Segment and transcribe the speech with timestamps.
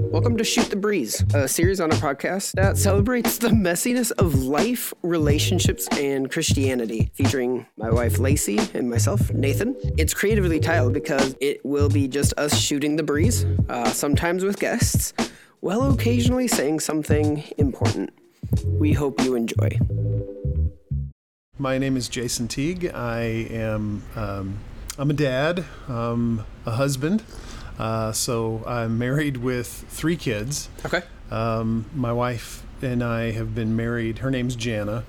[0.00, 4.42] Welcome to Shoot the Breeze, a series on a podcast that celebrates the messiness of
[4.42, 9.76] life, relationships, and Christianity, featuring my wife Lacey and myself, Nathan.
[9.98, 14.58] It's creatively titled because it will be just us shooting the breeze, uh, sometimes with
[14.58, 15.12] guests,
[15.60, 18.10] while occasionally saying something important.
[18.64, 19.78] We hope you enjoy.
[21.58, 22.90] My name is Jason Teague.
[22.94, 23.20] I
[23.50, 24.58] am um,
[24.98, 27.22] I'm a dad, um, a husband.
[27.78, 30.68] Uh, so I'm married with three kids.
[30.84, 31.02] Okay.
[31.30, 34.18] Um, my wife and I have been married.
[34.18, 35.04] Her name's Jana.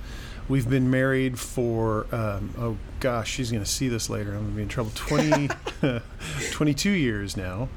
[0.48, 4.30] We've been married for um, oh gosh, she's going to see this later.
[4.34, 4.90] I'm going to be in trouble.
[4.94, 5.48] 20,
[6.52, 7.68] 22 years now.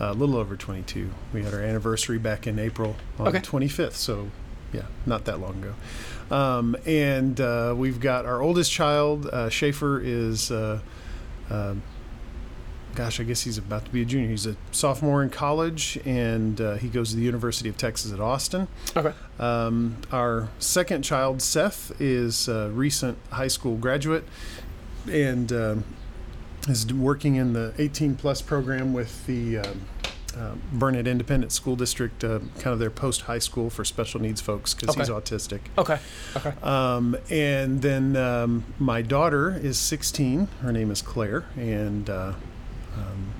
[0.00, 1.10] A little over 22.
[1.32, 3.38] We had our anniversary back in April on Okay.
[3.40, 3.94] the 25th.
[3.94, 4.28] So
[4.72, 5.74] yeah, not that long ago.
[6.34, 10.80] Um, and uh, we've got our oldest child, uh, Schaefer, is, uh,
[11.50, 11.74] uh,
[12.98, 14.28] gosh, I guess he's about to be a junior.
[14.28, 18.18] He's a sophomore in college, and uh, he goes to the University of Texas at
[18.18, 18.66] Austin.
[18.96, 19.14] Okay.
[19.38, 24.24] Um, our second child, Seth, is a recent high school graduate
[25.08, 25.84] and um,
[26.66, 29.82] is working in the 18 plus program with the um,
[30.36, 34.40] uh, Burnet Independent School District, uh, kind of their post high school for special needs
[34.40, 35.60] folks because he's autistic.
[35.78, 36.00] Okay.
[36.36, 36.52] Okay.
[36.64, 40.48] Um, and then um, my daughter is 16.
[40.62, 42.32] Her name is Claire, and uh,
[42.98, 43.32] um,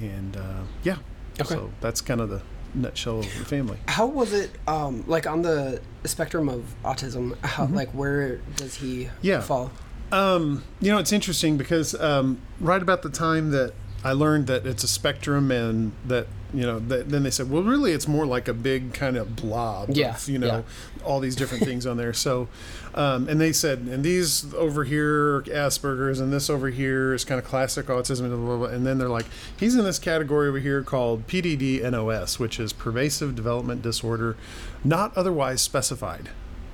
[0.00, 0.96] and uh, yeah.
[1.40, 1.54] Okay.
[1.54, 2.42] So that's kind of the
[2.74, 3.78] nutshell of the family.
[3.88, 7.36] How was it, um, like on the spectrum of autism?
[7.42, 7.74] How, Mm-hmm.
[7.74, 9.40] like, where does he Yeah.
[9.40, 9.70] fall?
[10.12, 13.72] Um, you know, it's interesting because um, right about the time that
[14.04, 17.62] I learned that it's a spectrum and that you know, that, then they said, well,
[17.62, 19.90] really, it's more like a big kind of blob.
[19.90, 21.04] Yeah, Of, you know, yeah.
[21.04, 22.12] all these different things on there.
[22.12, 22.48] So,
[22.94, 27.24] um, and they said, and these over here are Asperger's, and this over here is
[27.24, 30.48] kind of classic autism, and, blah, blah, and then they're like, he's in this category
[30.48, 34.36] over here called PDD-NOS, which is pervasive development disorder,
[34.84, 36.30] not otherwise specified.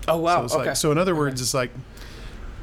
[0.08, 0.38] Oh wow.
[0.38, 0.66] So, it's okay.
[0.68, 1.70] like, so in other words, it's like,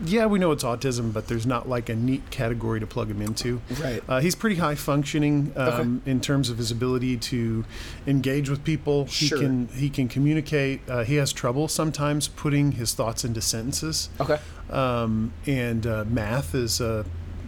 [0.05, 3.21] yeah, we know it's autism, but there's not like a neat category to plug him
[3.21, 3.61] into.
[3.81, 4.03] Right.
[4.07, 7.65] Uh, he's pretty high functioning um, in terms of his ability to
[8.07, 9.05] engage with people.
[9.05, 9.39] He Sure.
[9.39, 10.81] can he can communicate.
[10.89, 14.09] Uh, he has trouble sometimes putting his thoughts into sentences.
[14.19, 14.39] okay.
[14.69, 17.05] Um, and uh, math is a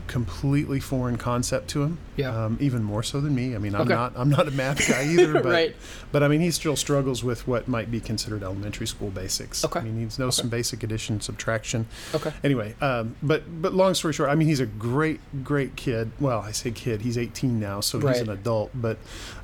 [0.08, 1.98] completely foreign concept to him.
[2.16, 2.46] Yeah.
[2.46, 3.56] Um, even more so than me.
[3.56, 3.94] I mean, I'm Okay.
[3.94, 5.34] not I'm not a math guy either.
[5.34, 5.76] But, Right.
[6.12, 9.66] But I mean, he still struggles with what might be considered elementary school basics.
[9.66, 9.80] Okay.
[9.80, 11.88] I mean, he knows some basic addition, subtraction.
[12.14, 12.32] Okay.
[12.44, 16.12] Anyway, um, but but long story short, I mean, he's a great great kid.
[16.20, 17.02] Well, I say kid.
[17.02, 18.14] He's 18 now, so Right.
[18.16, 18.72] he's an adult.
[18.74, 18.98] But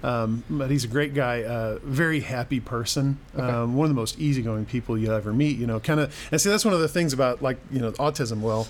[0.03, 1.43] um, but he's a great guy.
[1.43, 3.17] Uh, very happy person.
[3.35, 3.43] Okay.
[3.45, 5.57] Um, one of the most easygoing people you'll ever meet.
[5.57, 6.15] You know, kind of.
[6.31, 8.39] And see, that's one of the things about like you know autism.
[8.41, 8.67] Well,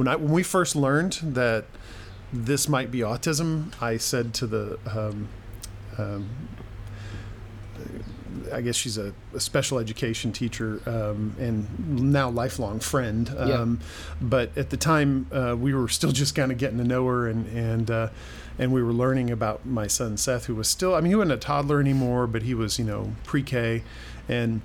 [0.00, 1.66] when I when we first learned that
[2.32, 5.28] this might be autism, I said to the um,
[5.98, 6.30] um,
[8.50, 13.28] I guess she's a, a special education teacher um, and now lifelong friend.
[13.28, 13.42] Yeah.
[13.42, 13.80] Um,
[14.22, 17.28] But at the time, uh, we were still just kind of getting to know her,
[17.28, 18.08] and and uh,
[18.58, 20.94] and we were learning about my son Seth, who was still.
[20.94, 23.82] I mean, he wasn't a toddler anymore, but he was you know pre-K,
[24.30, 24.62] and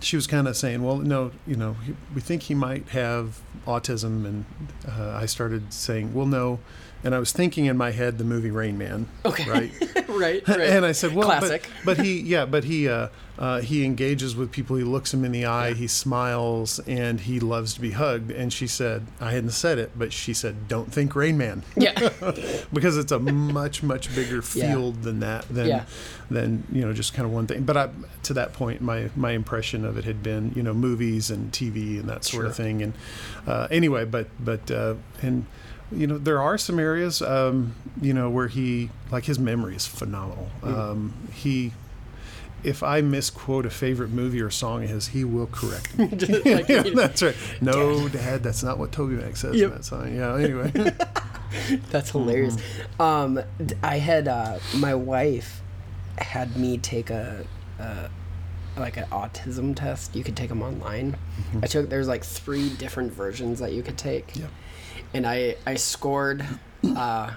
[0.00, 1.76] she was kind of saying, "Well, no, you know,
[2.14, 4.44] we think he might have autism," and
[4.88, 6.60] uh, I started saying, "Well, no."
[7.04, 9.48] And I was thinking in my head the movie Rain Man, Okay.
[9.48, 9.70] right?
[10.08, 10.42] right.
[10.48, 10.60] Right.
[10.60, 11.68] and I said, "Well, Classic.
[11.84, 13.08] but, but he, yeah, but he, uh,
[13.38, 14.76] uh, he engages with people.
[14.76, 15.72] He looks them in the eye.
[15.74, 19.92] He smiles, and he loves to be hugged." And she said, "I hadn't said it,
[19.96, 21.92] but she said, don't think Rain Man, yeah.
[22.72, 24.72] because it's a much, much bigger Yeah.
[24.72, 25.46] field than that.
[25.48, 25.84] Than, Yeah.
[26.30, 27.88] than you know, just kind of one thing." But I,
[28.24, 31.98] to that point, my my impression of it had been, you know, movies and TV
[32.00, 32.82] and that sort of thing.
[32.82, 32.94] And
[33.46, 35.46] uh, anyway, but but uh, and
[35.92, 39.86] you know there are some areas um, you know where he like his memory is
[39.86, 41.72] phenomenal um, he
[42.66, 46.06] if i misquote a favorite movie or song of his he will correct me
[46.54, 49.70] like, yeah, that's right no dad that's not what TobyMac says Yep.
[49.70, 50.72] in that song yeah anyway
[51.90, 52.56] That's hilarious.
[52.56, 53.00] Mm-hmm.
[53.02, 53.40] Um,
[53.82, 55.62] I had uh, my wife
[56.18, 57.46] had me take a,
[57.78, 58.10] a
[58.78, 60.14] like an autism test.
[60.14, 61.12] You could take them online.
[61.12, 61.60] Mm-hmm.
[61.62, 64.50] I took there's like three different versions that you could take, Yep.
[65.14, 66.44] and I I scored
[66.84, 67.30] uh,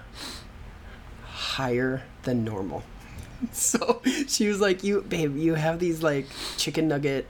[1.24, 2.84] higher than normal.
[3.54, 6.28] So she was like, "You babe, you have these like
[6.58, 7.26] chicken nugget."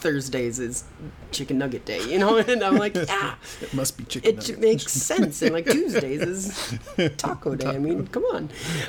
[0.00, 0.84] Thursdays is
[1.30, 4.58] chicken nugget day, you know, and I'm like, yeah, it must be chicken it nuggets.
[4.58, 5.42] makes sense.
[5.42, 6.78] And like Tuesdays is
[7.18, 7.66] taco day.
[7.68, 8.48] I mean, come on.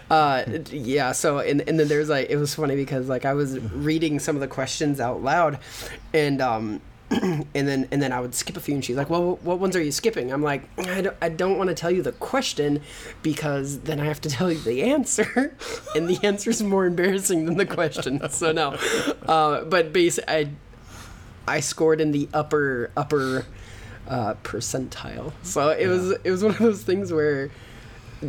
[0.09, 1.12] Uh, yeah.
[1.12, 4.38] So and and then there's like it was funny because like I was reading some
[4.38, 5.59] of the questions out loud,
[6.13, 6.80] and um,
[7.21, 9.75] and then and then I would skip a few, and she's like, "Well, what ones
[9.75, 12.81] are you skipping?" I'm like, "I don't, I don't want to tell you the question
[13.21, 15.55] because then I have to tell you the answer,
[15.95, 18.77] and the answer is more embarrassing than the question." So no,
[19.27, 20.49] uh, but basically, I
[21.47, 23.45] I scored in the upper upper
[24.07, 25.33] uh, percentile.
[25.43, 27.51] So it was it was one of those things where,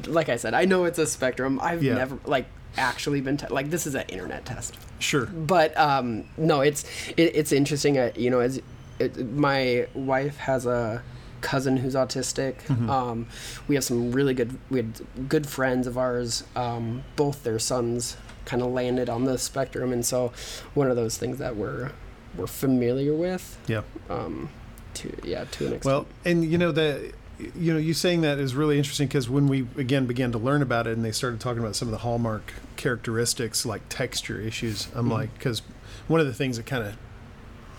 [0.06, 1.60] like I said, I know it's a spectrum.
[1.62, 1.94] I've Yeah.
[1.94, 2.46] never like
[2.76, 5.26] actually been te- like this is an internet test Sure.
[5.26, 6.84] but um, no, it's
[7.16, 7.98] it, it's interesting.
[7.98, 8.60] Uh, you know, as
[9.04, 11.02] it, my wife has a
[11.40, 12.54] cousin who's autistic.
[12.88, 13.26] Um,
[13.68, 16.44] we have some really good we had good friends of ours.
[16.54, 20.32] Um, both their sons kind of landed on the spectrum, and so
[20.74, 21.90] one of those things that we're
[22.36, 23.58] we're familiar with.
[23.66, 23.82] Yeah.
[24.08, 24.48] Um,
[24.94, 25.84] to yeah, to an extent.
[25.84, 27.12] Well, and you know the
[27.56, 30.62] you know you saying that is really interesting because when we again began to learn
[30.62, 34.88] about it and they started talking about some of the hallmark characteristics like texture issues,
[34.94, 35.12] I'm Mhm.
[35.12, 35.62] like because
[36.08, 36.94] one of the things that kind of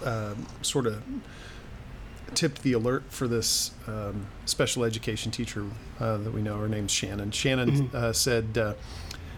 [0.05, 1.01] um, sort of
[2.33, 5.65] tipped the alert for this um, special education teacher
[5.99, 6.57] uh, that we know.
[6.57, 7.31] Her name's Shannon.
[7.31, 7.93] Shannon Mhm.
[7.93, 8.57] uh, said.
[8.57, 8.73] Uh,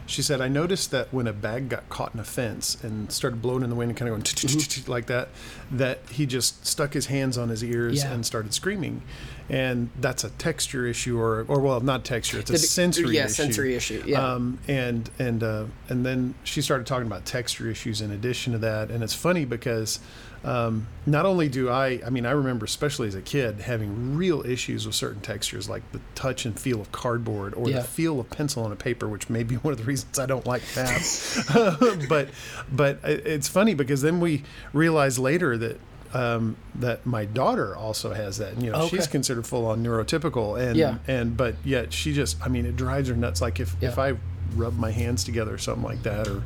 [0.08, 3.42] she said, I noticed that when a bag got caught in a fence and started
[3.42, 5.30] blowing in the wind and kind of going like that,
[5.72, 8.14] that he just stuck his hands on his ears Yeah.
[8.14, 9.02] and started screaming.
[9.50, 13.26] And that's a texture issue, or, or well, not texture, it's a The- sensory yeah,
[13.26, 13.34] issue.
[13.34, 14.04] sensory issue.
[14.06, 14.24] Yeah.
[14.34, 18.60] Um, and and uh, and then she started talking about texture issues in addition to
[18.60, 20.00] that, and it's funny because
[20.46, 24.46] um, not only do I, I mean, I remember especially as a kid having real
[24.46, 27.80] issues with certain textures, like the touch and feel of cardboard or Yeah.
[27.80, 30.28] the feel of pencil on a paper, which may be one of the reasons I
[30.28, 32.06] don't like that.
[32.10, 32.30] but
[32.72, 34.44] but it's funny because then we
[34.74, 35.80] realize later that.
[36.14, 38.54] Um, that my daughter also has that.
[38.54, 38.96] And, you know, Okay.
[38.96, 41.00] she's considered full on neurotypical, and Yeah.
[41.10, 43.42] and but yet she just, I mean, it drives her nuts.
[43.42, 44.14] Like if if I
[44.56, 46.44] rub my hands together or something like that, or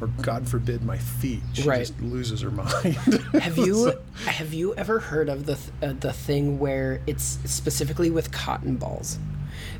[0.00, 1.78] or God forbid my feet, she Right.
[1.80, 2.94] just loses her mind.
[3.40, 3.92] Have you
[4.26, 8.76] have you ever heard of the th- uh, the thing where it's specifically with cotton
[8.76, 9.18] balls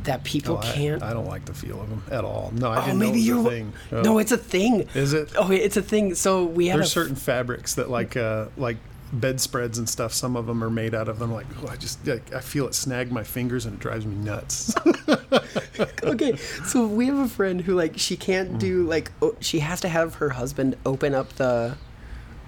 [0.04, 1.02] that people Oh, I- can't?
[1.02, 2.52] I, don't like the feel of them at all.
[2.54, 3.46] No, I oh, didn't maybe know it was you're.
[3.46, 3.72] a thing.
[3.92, 4.02] Oh.
[4.02, 4.88] No, it's a thing.
[4.94, 5.32] is it?
[5.36, 6.14] Oh, it's a thing.
[6.14, 8.76] So we had There's a certain fabrics that like uh like
[9.12, 10.12] bedspreads and stuff.
[10.12, 11.32] Some of them are made out of them.
[11.32, 14.14] Like oh, I just like, I feel it snag my fingers and it drives me
[14.16, 14.74] nuts.
[16.02, 16.36] okay,
[16.66, 18.58] so we have a friend who like she can't Mm.
[18.58, 21.76] do like o- she has to have her husband open up the.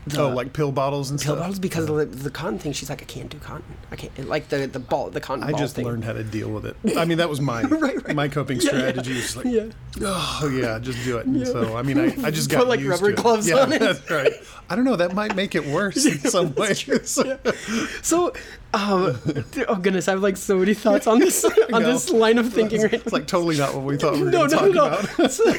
[0.07, 1.39] The oh, like pill bottles and pill stuff.
[1.41, 2.73] bottles because of the, the cotton thing.
[2.73, 3.65] She's like, I can't do cotton.
[3.91, 5.85] I can't like the the ball the cotton I just thing.
[5.85, 6.77] learned how to deal with it.
[6.97, 8.17] I mean, that was my Right, right.
[8.17, 8.79] my coping Yeah, yeah.
[8.91, 9.15] strategy.
[9.15, 9.67] Was like, Yeah.
[10.03, 11.27] oh yeah, just do it.
[11.27, 13.81] And So I mean, I, I just got Put, like, rubber gloves yeah, on it.
[13.81, 14.33] That's right.
[14.71, 14.97] I don't know.
[14.97, 17.19] That might make it worse in some ways.
[18.03, 18.33] So,
[18.75, 19.19] um,
[19.69, 21.93] oh goodness, I have like so many thoughts on this on know.
[21.93, 24.47] this line of thinking right It's like totally not what we thought we were no,
[24.47, 24.87] no, no.
[24.87, 25.31] about.
[25.31, 25.55] so,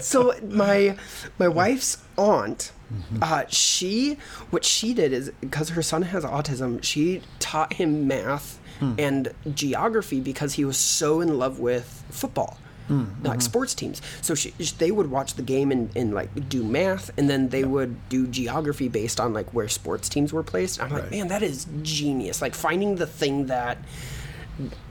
[0.00, 0.96] so my
[1.38, 3.18] my wife's aunt, Mm-hmm.
[3.22, 4.18] uh, she
[4.50, 8.94] what she did is because her son has autism, she taught him math Hmm.
[8.98, 12.58] and geography because he was so in love with football.
[12.88, 13.40] Hmm, Like mm-hmm.
[13.40, 17.30] sports teams, so she, they would watch the game and, and like do math, and
[17.30, 20.82] then they would do geography based on like where sports teams were placed.
[20.82, 22.42] I'm like, man, that is genius!
[22.42, 23.78] Like finding the thing that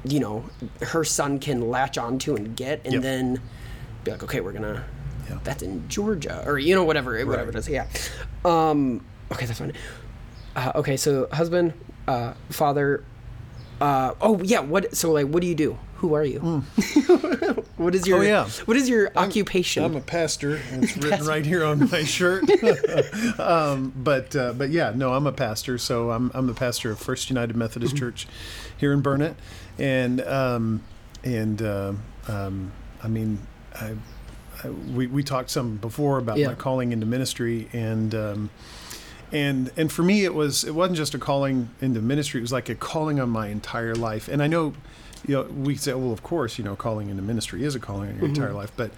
[0.06, 0.46] you know
[0.82, 3.02] her son can latch onto and get and Yep.
[3.04, 3.42] then
[4.04, 4.84] be like okay we're gonna
[5.30, 5.40] Yeah.
[5.44, 7.88] that's in georgia or you know whatever whatever it is yeah
[8.46, 9.74] um okay that's fine
[10.56, 11.74] uh, okay so husband
[12.08, 13.04] uh father
[13.82, 16.40] uh oh yeah what so like what do you do who are you
[17.78, 18.20] what is your.
[18.20, 18.50] Oh, yeah.
[18.66, 22.44] what is your occupation I'm a pastor, and it's written right here on my shirt.
[23.40, 25.78] um, but uh, but yeah, no, I'm a pastor.
[25.78, 28.06] So I'm I'm the pastor of First United Methodist Mm-hmm.
[28.06, 28.28] Church
[28.78, 29.36] here in Burnet,
[29.78, 30.84] and um,
[31.24, 31.94] and uh,
[32.28, 32.72] um,
[33.04, 33.40] I mean,
[33.76, 33.94] I,
[34.96, 36.48] we we talked some before about Yeah.
[36.48, 38.50] my calling into ministry, and um,
[39.32, 42.52] and and for me, it was it wasn't just a calling into ministry; it was
[42.54, 44.28] like a calling on my entire life.
[44.28, 44.74] And I know,
[45.28, 48.10] you know, we say, well, of course, you know, calling into ministry is a calling
[48.12, 48.92] on your entire life, but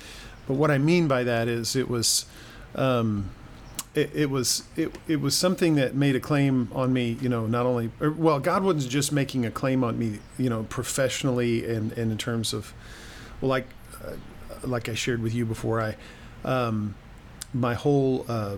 [0.48, 2.26] but what I mean by that is it was.
[2.76, 3.30] Um,
[3.94, 7.48] it, it was it, it was something that made a claim on me you know
[7.48, 11.66] not only or, well god wasn't just making a claim on me you know professionally
[11.66, 12.74] and, and in terms of
[13.40, 13.68] well like
[14.04, 14.12] uh,
[14.68, 15.96] like i shared with you before i
[16.44, 16.96] um,
[17.54, 18.56] my whole uh,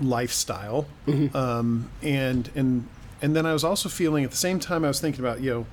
[0.00, 0.86] lifestyle
[1.34, 2.86] um, and and
[3.22, 5.50] and then i was also feeling at the same time i was thinking about you
[5.50, 5.66] know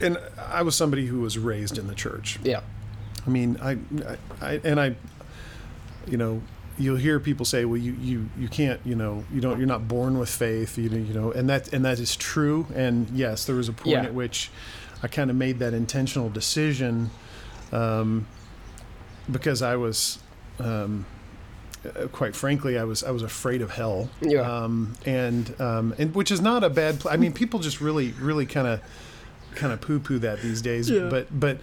[0.00, 0.18] and
[0.50, 2.60] i was somebody who was raised in the church yeah
[3.26, 4.94] I mean, I, I, I and I,
[6.06, 6.42] you know,
[6.78, 9.88] you'll hear people say, "Well, you, you, you can't, you know, you don't, you're not
[9.88, 12.68] born with faith," you know, you know, and that and that is true.
[12.72, 14.04] And yes, there was a point Yeah.
[14.04, 14.48] at which
[15.02, 17.10] I kind of made that intentional decision,
[17.72, 18.28] um,
[19.30, 20.18] because I was,
[20.58, 21.06] um,
[21.84, 24.08] uh, quite frankly, I was I was afraid of hell.
[24.20, 24.40] Yeah.
[24.40, 27.00] Um, and um, and which is not a bad.
[27.00, 28.80] Pl- I mean, people just really really kind of
[29.54, 30.88] kind of poo poo that these days.
[30.90, 31.08] Yeah.
[31.08, 31.58] But but.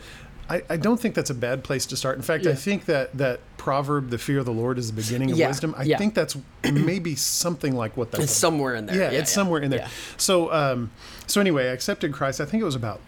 [0.50, 2.18] I, I don't think that's a bad place to start.
[2.18, 5.32] In fact, I think that that proverb, "The fear of the Lord is the beginning
[5.32, 5.98] of Yeah, wisdom." I yeah.
[5.98, 6.36] think that's
[6.70, 8.98] maybe something like what that's It's somewhere in there.
[8.98, 9.80] yeah, it's somewhere in there.
[9.80, 9.90] Yeah.
[10.18, 10.92] So, um,
[11.28, 12.42] so anyway, I accepted Christ.
[12.42, 13.00] I think it was about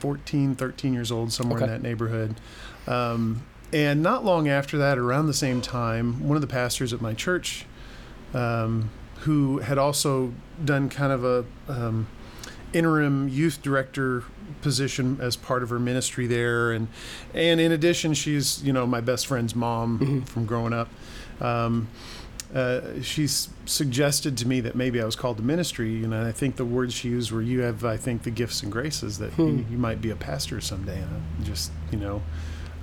[0.00, 2.34] 14, 13 years old, somewhere in that neighborhood.
[2.88, 3.44] Um,
[3.74, 7.12] and not long after that, around the same time, one of the pastors at my
[7.12, 7.66] church,
[8.32, 8.90] um,
[9.22, 10.32] who had also
[10.64, 12.06] done kind of a um,
[12.72, 14.22] interim youth director
[14.62, 16.86] position as part of her ministry there, and
[17.34, 20.88] and in addition, she's you know my best friend's mom from growing up.
[21.40, 21.88] Um,
[22.54, 26.54] uh, she's suggested to me that maybe I was called to ministry, and I think
[26.54, 29.66] the words she used were, "You have, I think, the gifts and graces that you,
[29.68, 32.22] you might be a pastor someday." And I just, you know,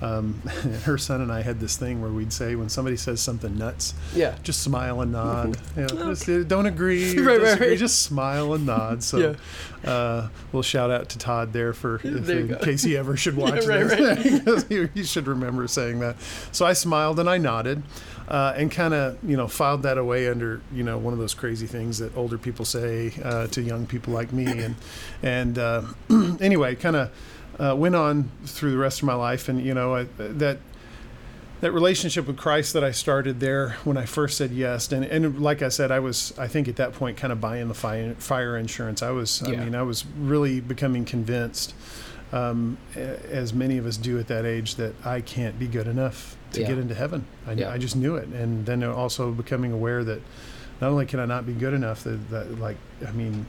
[0.02, 0.34] um,
[0.84, 3.94] her son and I had this thing where we'd say when somebody says something nuts,
[4.14, 4.34] Yeah.
[4.42, 5.56] just smile and nod.
[5.76, 7.78] Yeah, just, uh, don't agree, Right, right, right.
[7.78, 9.02] just smile and nod.
[9.02, 9.36] So,
[9.84, 12.58] uh, we'll shout out to Todd there for if, There in go.
[12.58, 14.64] case he ever should watch Right, this.
[14.68, 16.16] He, he should remember saying that.
[16.52, 17.82] So I smiled and I nodded.
[18.28, 21.34] Uh, and kind of, you know, filed that away under, you know, one of those
[21.34, 24.74] crazy things that older people say uh, to young people like me, and
[25.22, 25.82] and uh,
[26.40, 27.10] anyway, kind of
[27.58, 30.58] uh, went on through the rest of my life, and you know, I, that
[31.60, 35.40] that relationship with Christ that I started there when I first said yes, and and
[35.40, 38.14] like I said, I was I think at that point kind of buying the fire,
[38.18, 39.02] fire insurance.
[39.02, 41.74] I was I mean I was really becoming convinced,
[42.32, 46.36] um, as many of us do at that age, that I can't be good enough
[46.52, 46.68] to Yeah.
[46.68, 47.24] get into heaven.
[47.46, 47.70] I, Yeah.
[47.70, 50.20] I just knew it, and then also becoming aware that
[50.80, 53.46] not only can I not be good enough, that, that like I mean,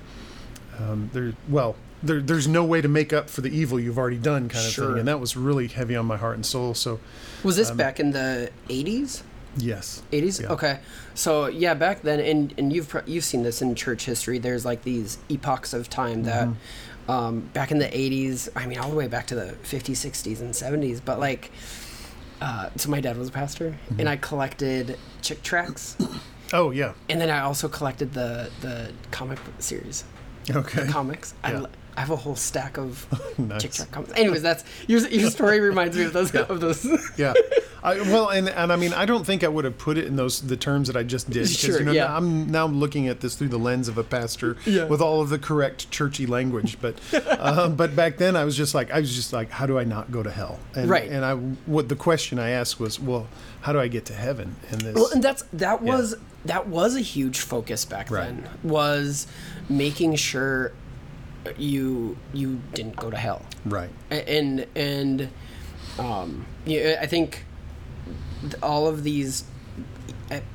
[0.80, 1.76] um, there well.
[2.04, 4.72] There, there's no way to make up for the evil you've already done, kind of
[4.72, 4.90] Sure.
[4.90, 6.74] thing, and that was really heavy on my heart and soul.
[6.74, 7.00] So,
[7.44, 9.24] Was this Um, back in the 80s?
[9.56, 10.48] yes, 80s Yeah.
[10.54, 10.80] okay
[11.14, 14.82] so yeah back then and and you've you've seen this in church history there's like
[14.82, 17.12] these epochs of time that Mm-hmm.
[17.12, 20.42] um, back in the 80s i mean all the way back to the 50s 60s
[20.42, 21.52] and 70s but like
[22.42, 24.00] uh, so my dad was a pastor Mm-hmm.
[24.00, 25.98] and i collected Chick tracts
[26.54, 26.94] Oh yeah.
[27.08, 30.04] and then i also collected the the comic series
[30.50, 30.88] Okay.
[30.88, 31.52] comics Yeah.
[31.60, 33.06] l- I have a whole stack of
[33.38, 33.62] Nice.
[33.62, 36.86] Chick tract comics anyways that's your, your story reminds me of those of those
[37.18, 37.34] Yeah.
[37.86, 40.16] I, well, and and I mean, I don't think I would have put it in
[40.16, 41.50] those the terms that I just did.
[41.50, 42.06] Sure, You know, yeah.
[42.08, 44.86] now I'm now looking at this through the lens of a pastor Yeah.
[44.86, 46.78] with all of the correct churchy language.
[46.80, 49.78] But uh, but back then I was just like I was just like, how do
[49.78, 50.60] I not go to hell?
[50.76, 51.12] And, Right.
[51.12, 53.28] And I what the question I asked was, well,
[53.60, 54.56] how do I get to heaven?
[54.72, 54.96] And this.
[54.96, 55.94] Well, and that's that Yeah.
[55.98, 58.28] was that was a huge focus back Right.
[58.28, 58.48] then.
[58.64, 59.28] Was
[59.68, 60.72] making sure
[61.58, 63.90] you you didn't go to hell, right.
[64.12, 65.30] And and
[66.00, 67.46] um, yeah, I think
[68.62, 69.46] all of these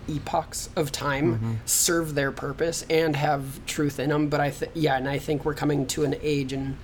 [0.09, 1.54] epochs of time Mm-hmm.
[1.64, 4.28] serve their purpose and have truth in them.
[4.28, 6.76] But I think yeah, and I think we're coming to an age and.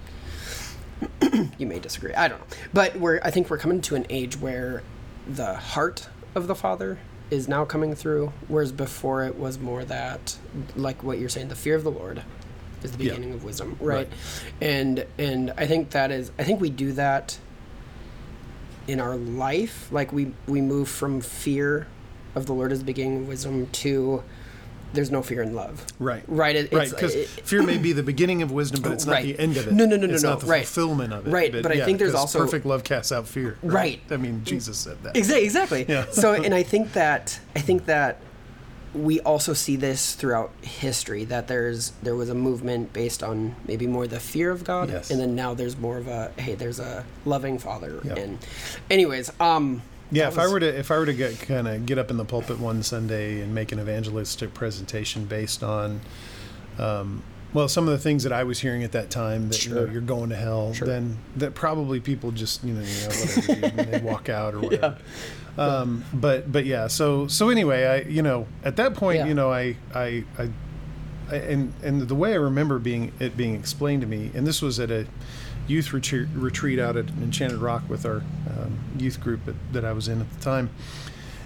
[1.58, 2.14] you may disagree.
[2.14, 3.20] I don't know, but we're.
[3.22, 4.82] I think we're coming to an age where
[5.26, 6.98] the heart of the father
[7.30, 10.38] is now coming through, whereas before it was more that,
[10.76, 12.22] like what you're saying, the fear of the Lord
[12.84, 13.10] is the Yeah.
[13.14, 13.96] beginning of wisdom, right?
[13.96, 14.08] Right.
[14.60, 16.30] And and I think that is.
[16.38, 17.36] I think we do that
[18.86, 19.88] in our life.
[19.90, 21.86] Like we we move from fear
[22.34, 24.22] of the Lord as the beginning of wisdom to
[24.92, 25.84] there's no fear in love.
[25.98, 26.22] Right.
[26.28, 26.54] Right.
[26.54, 29.24] It, Right, because it- fear may be the beginning of wisdom, but it's not Right.
[29.24, 29.72] the end of it.
[29.72, 30.64] No, no, no, no, it's no, not the right.
[30.64, 31.30] fulfillment of it.
[31.32, 33.56] Right, but I think there's also- perfect love casts out fear.
[33.64, 34.00] Right.
[34.10, 35.14] I mean, Jesus said that.
[35.14, 35.84] Exa- exactly.
[35.88, 36.04] Yeah.
[36.12, 38.18] so, and I think that I think that
[38.94, 43.86] we also see this throughout history that there's there was a movement based on maybe
[43.86, 45.10] more the fear of God, Yes.
[45.10, 48.00] and then now there's more of a hey, there's a loving Father.
[48.04, 48.16] Yep.
[48.18, 48.38] And,
[48.90, 51.98] anyways, um, Yeah, if I were to if I were to get kind of get
[51.98, 56.00] up in the pulpit one Sunday and make an evangelistic presentation based on,
[56.78, 57.22] um,
[57.54, 59.84] well, some of the things that I was hearing at that time that you know
[59.84, 59.92] Sure.
[59.92, 60.86] you're going to hell, Sure.
[60.86, 64.98] then that probably people just you know, you know whatever they walk out or whatever.
[65.56, 69.26] Um, but but yeah, so so anyway, I you know at that point Yeah.
[69.26, 70.24] you know I I.
[70.38, 70.42] I
[71.30, 74.60] I- and and the way I remember being it being explained to me, and this
[74.60, 75.06] was at a
[75.66, 78.16] youth retreat, retreat out at Enchanted Rock with our
[78.50, 80.68] um, youth group at, that I was in at the time,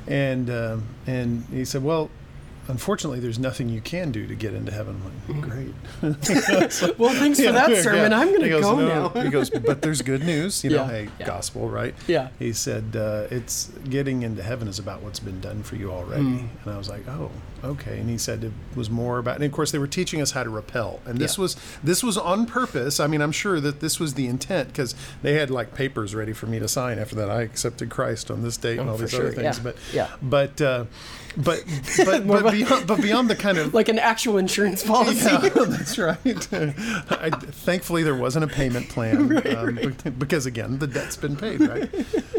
[0.09, 2.11] and um, and he said, well,
[2.69, 5.01] unfortunately, there's nothing you can do to get into heaven.
[5.29, 5.75] I'm like, great.
[6.99, 8.13] Well, thanks for that sermon.
[8.13, 9.23] I'm going to go "No." now.
[9.23, 10.63] he goes, but there's good news.
[10.65, 11.27] You know, Yeah, hey, yeah.
[11.27, 11.95] gospel, right?
[12.07, 12.29] Yeah.
[12.39, 16.23] He said, uh, it's getting into heaven is about what's been done for you already.
[16.23, 16.49] Mm.
[16.65, 17.31] And I was like, oh,
[17.65, 17.99] okay.
[17.99, 20.43] And he said it was more about, and of course, they were teaching us how
[20.43, 21.01] to repel.
[21.07, 21.43] And this Yeah.
[21.43, 23.01] was this was on purpose.
[23.01, 26.33] I mean, I'm sure that this was the intent because they had like papers ready
[26.33, 27.31] for me to sign after that.
[27.31, 29.59] I accepted Christ on this date and Oh, all these sure, other things.
[29.59, 30.09] yeah, But yeah.
[30.23, 30.85] but uh,
[31.37, 31.63] but
[32.05, 35.27] but but beyond, but beyond the kind of Like an actual insurance policy.
[35.27, 36.19] yeah, that's right.
[37.11, 41.61] I, thankfully, there wasn't a payment plan um, be- because, again, the debt's been paid,
[41.61, 41.89] right?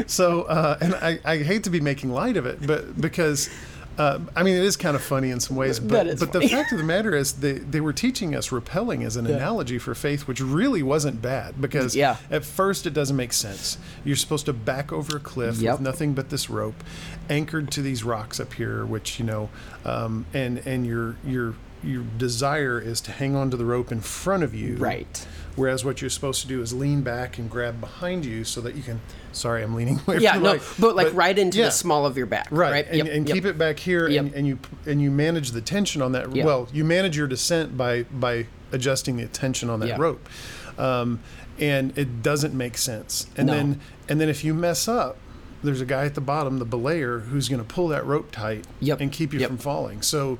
[0.07, 3.49] So, uh, and I, I hate to be making light of it, but because.
[3.99, 6.71] Uh, I mean, it is kind of funny in some ways, but, but the fact
[6.71, 10.25] of the matter is, they, they were teaching us repelling as an analogy for faith,
[10.25, 12.15] which really wasn't bad because Yeah.
[12.31, 13.77] at first it doesn't make sense.
[14.05, 15.73] You're supposed to back over a cliff Yep.
[15.73, 16.81] with nothing but this rope,
[17.29, 19.49] anchored to these rocks up here, which you know,
[19.83, 24.01] um, and and your your your desire is to hang on to the rope in
[24.01, 25.25] front of you, Right.
[25.59, 28.75] Whereas what you're supposed to do is lean back and grab behind you so that
[28.75, 29.01] you can.
[29.33, 30.17] Sorry, I'm leaning away.
[30.19, 31.65] Yeah, no, but like right into yeah.
[31.65, 32.47] the small of your back.
[32.49, 32.87] Right, Right.
[32.87, 33.35] and, Yep, and yep.
[33.35, 34.31] keep it back here, and, Yep.
[34.35, 36.31] and you and you manage the tension on that.
[36.31, 40.27] Well, you manage your descent by by adjusting the tension on that rope,
[40.77, 41.19] um,
[41.59, 43.27] and it doesn't make sense.
[43.35, 43.53] And No.
[43.53, 45.17] then and then if you mess up,
[45.61, 48.65] there's a guy at the bottom, the belayer, who's going to pull that rope tight
[48.79, 49.01] Yep.
[49.01, 49.49] and keep you Yep.
[49.49, 50.01] from falling.
[50.01, 50.39] So.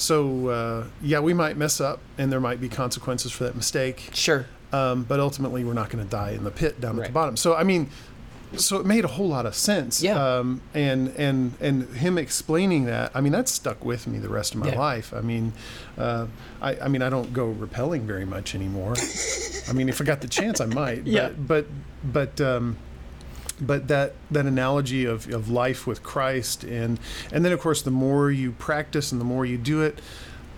[0.00, 4.10] So uh, yeah, we might mess up, and there might be consequences for that mistake.
[4.14, 4.46] Sure.
[4.72, 7.36] Um, but ultimately, we're not going to die in the pit down at the bottom.
[7.36, 7.88] So I mean,
[8.56, 10.02] so it made a whole lot of sense.
[10.02, 10.22] Yeah.
[10.38, 14.54] Um, and and and him explaining that, I mean, that stuck with me the rest
[14.54, 14.78] of my Yeah.
[14.78, 15.12] life.
[15.14, 15.52] I mean,
[15.96, 16.26] uh,
[16.60, 18.94] I, I mean, I don't go repelling very much anymore.
[19.68, 21.06] I mean, if I got the chance, I might.
[21.06, 21.28] Yeah.
[21.30, 21.66] But
[22.12, 22.40] but but.
[22.46, 22.76] Um,
[23.60, 27.00] but that that analogy of, of life with Christ and
[27.32, 29.98] and then of course the more you practice and the more you do it,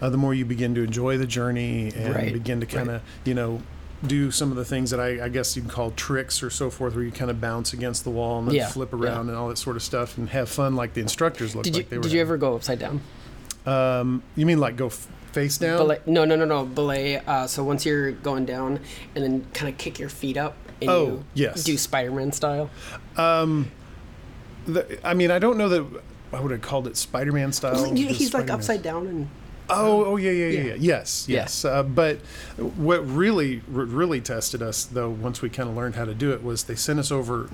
[0.02, 3.00] uh, the more you begin to enjoy the journey and Right, begin to kind of
[3.24, 3.62] you know
[4.06, 6.94] do some of the things that I, I guess you'd call tricks or so forth,
[6.94, 8.98] where you kind of bounce against the wall and then Yeah, flip yeah.
[8.98, 11.76] around and all that sort of stuff and have fun like the instructors looked Did
[11.76, 12.02] you like they were.
[12.02, 13.00] did you ever go upside down?
[13.66, 15.76] Um, you mean like go f- face down?
[15.78, 16.64] Belay, no, no, no, no.
[16.64, 17.16] Belay.
[17.26, 18.80] Uh, so once you're going down,
[19.14, 21.62] and then kind of kick your feet up, and Oh, you yes.
[21.62, 22.70] do Spider-Man style.
[24.66, 26.02] The- I mean, I don't know that
[26.32, 27.74] I would have called it Spider-Man style.
[27.74, 28.54] Well, you know, he's like Spider-Man.
[28.54, 29.28] upside down, and
[29.72, 30.74] Oh, oh yeah, yeah, yeah, Yeah.
[30.78, 31.36] Yes, Yeah.
[31.40, 31.64] yes.
[31.64, 32.18] Uh, but
[32.76, 36.42] what really, really tested us, though, once we kind of learned how to do it,
[36.42, 37.48] was they sent us over.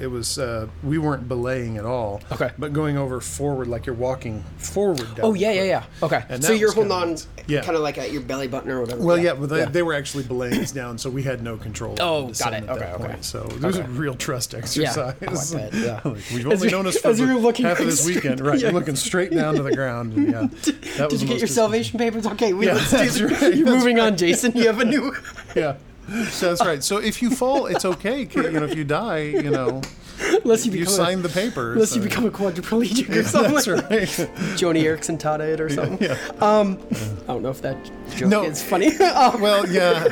[0.00, 2.22] It was uh, we weren't belaying at all.
[2.32, 2.50] Okay.
[2.58, 4.98] But going over forward, like you're walking forward.
[5.14, 5.84] Down oh yeah, yeah, yeah.
[6.02, 7.18] Okay, And so you're holding kinda on.
[7.46, 7.62] Yeah.
[7.62, 9.02] kind of like at your belly button or whatever.
[9.04, 11.96] Well, yeah, but they, they were actually belaying us down, so we had no control.
[12.00, 12.56] Oh, got it.
[12.58, 13.04] At that Okay, okay.
[13.08, 13.24] point.
[13.24, 14.58] So it was a real trust Yeah.
[14.60, 15.16] exercise.
[15.26, 16.00] Oh, I bet, yeah.
[16.04, 17.86] Like, we've only you- known us for as you the were looking half of right
[17.90, 18.58] this straight- weekend, right?
[18.58, 18.68] yeah.
[18.70, 20.12] You're looking straight down to the ground.
[20.14, 20.40] and Yeah.
[20.96, 22.26] That Did the you get your salvation papers?
[22.26, 23.20] Okay, we, yeah, let's do this.
[23.42, 24.52] Right, you're moving on, Jason.
[24.54, 25.14] You have a new.
[25.56, 25.76] Yeah.
[26.08, 26.82] That's right.
[26.82, 28.28] So if you fall, it's okay.
[28.34, 29.80] You know, if you die, you know,
[30.44, 31.56] Unless you you become signed the papers.
[31.56, 33.54] a, unless you become a quadriplegic or something.
[33.54, 34.08] That's like right.
[34.58, 35.98] Joni Eareckson Tada or something.
[36.00, 36.16] Yeah.
[36.40, 36.78] Um,
[37.24, 37.76] I don't know if that
[38.16, 38.42] joke No.
[38.44, 38.96] is funny.
[38.98, 40.04] um, Well, yeah.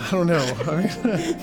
[0.00, 0.44] I don't know.
[0.66, 1.38] I mean,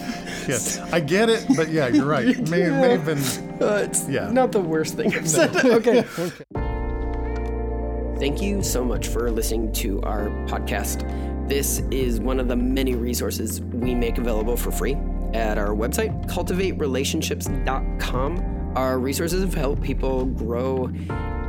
[0.47, 2.27] yeah, I get it, but yeah, you're right.
[2.27, 3.19] It may, may have been.
[3.61, 4.29] uh, it's Yeah.
[4.31, 5.55] not the worst thing I've said.
[5.65, 6.03] okay.
[8.19, 11.01] Thank you so much for listening to our podcast.
[11.49, 14.95] This is one of the many resources we make available for free
[15.33, 18.73] at our website, cultivaterelationships.com.
[18.75, 20.91] Our resources have helped people grow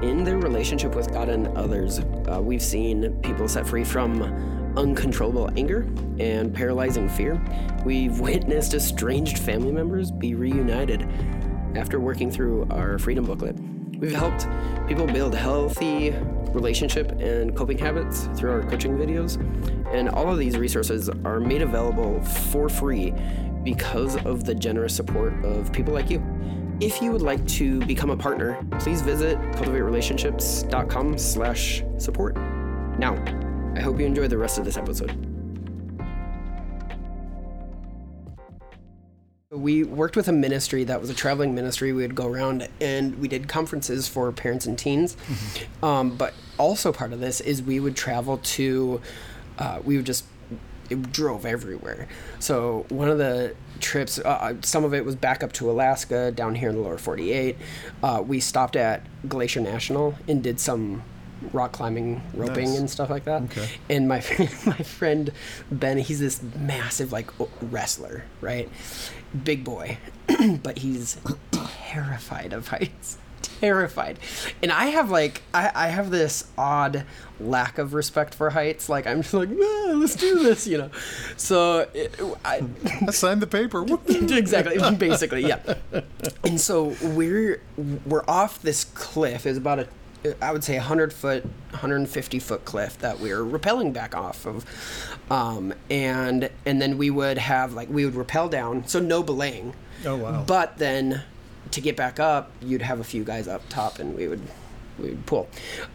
[0.03, 2.01] in their relationship with God and others.
[2.01, 4.23] Uh, we've seen people set free from
[4.77, 5.87] uncontrollable anger
[6.19, 7.41] and paralyzing fear.
[7.85, 11.09] We've witnessed estranged family members be reunited
[11.75, 13.57] after working through our freedom booklet.
[13.99, 14.47] We've helped
[14.87, 16.11] people build healthy
[16.53, 19.41] relationship and coping habits through our coaching videos.
[19.93, 23.13] And all of these resources are made available for free
[23.65, 26.23] because of the generous support of people like you.
[26.81, 32.37] If you would like to become a partner, please visit cultivaterelationships.com slash support.
[32.99, 33.15] Now,
[33.77, 35.31] I hope you enjoy the rest of this episode.
[39.51, 41.93] We worked with a ministry that was a traveling ministry.
[41.93, 45.17] We would go around and we did conferences for parents and teens.
[45.83, 49.01] Um, but also part of this is we would travel to,
[49.59, 50.25] uh, we would just
[50.91, 52.09] it drove everywhere.
[52.39, 56.55] So one of the trips, uh, some of it was back up to Alaska, down
[56.55, 57.57] here in the lower 48.
[58.03, 61.03] Uh, we stopped at Glacier National and did some
[61.53, 62.79] rock climbing, roping, Nice.
[62.79, 63.43] and stuff like that.
[63.43, 63.69] Okay.
[63.91, 64.17] And my
[64.67, 65.31] my friend
[65.71, 67.29] Ben, he's this massive like
[67.61, 68.69] wrestler, right?
[69.45, 69.99] Big boy,
[70.63, 71.19] but he's
[71.53, 73.19] terrified of heights.
[73.61, 74.19] Terrified.
[74.63, 77.05] And I have like I, I have this odd
[77.41, 78.89] lack of respect for heights.
[78.89, 80.91] Like I'm just like, ah, let's do this, you know.
[81.37, 82.63] So it, I,
[83.07, 83.85] I signed the paper.
[84.09, 85.61] exactly, basically, yeah.
[86.45, 87.61] And so we're
[88.07, 89.47] we're off this cliff.
[89.47, 89.89] It's about a
[90.41, 94.65] I would say 100 foot, 150 foot cliff that we were rappelling back off of,
[95.31, 99.75] um, and and then we would have like we would rappel down, so no belaying.
[100.07, 100.45] Oh wow!
[100.47, 101.23] But then
[101.73, 104.43] to get back up, you'd have a few guys up top, and we would
[104.99, 105.49] we would pull.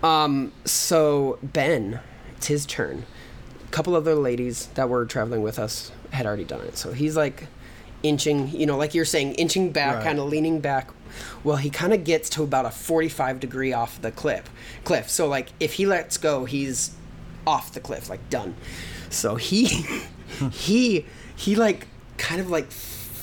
[0.03, 1.99] Um, so Ben,
[2.37, 3.05] it's his turn.
[3.65, 7.15] A couple other ladies that were traveling with us had already done it, so he's
[7.15, 7.47] like
[8.01, 10.03] inching, you know, like you're saying, inching back, Right.
[10.05, 10.89] kind of leaning back.
[11.43, 14.49] Well, he kind of gets to about a 45 degree off the cliff.
[14.85, 15.09] Cliff.
[15.09, 16.91] So like if he lets go, he's
[17.45, 18.55] off the cliff, like done.
[19.09, 19.65] So he
[20.51, 21.05] he
[21.35, 22.67] he like kind of like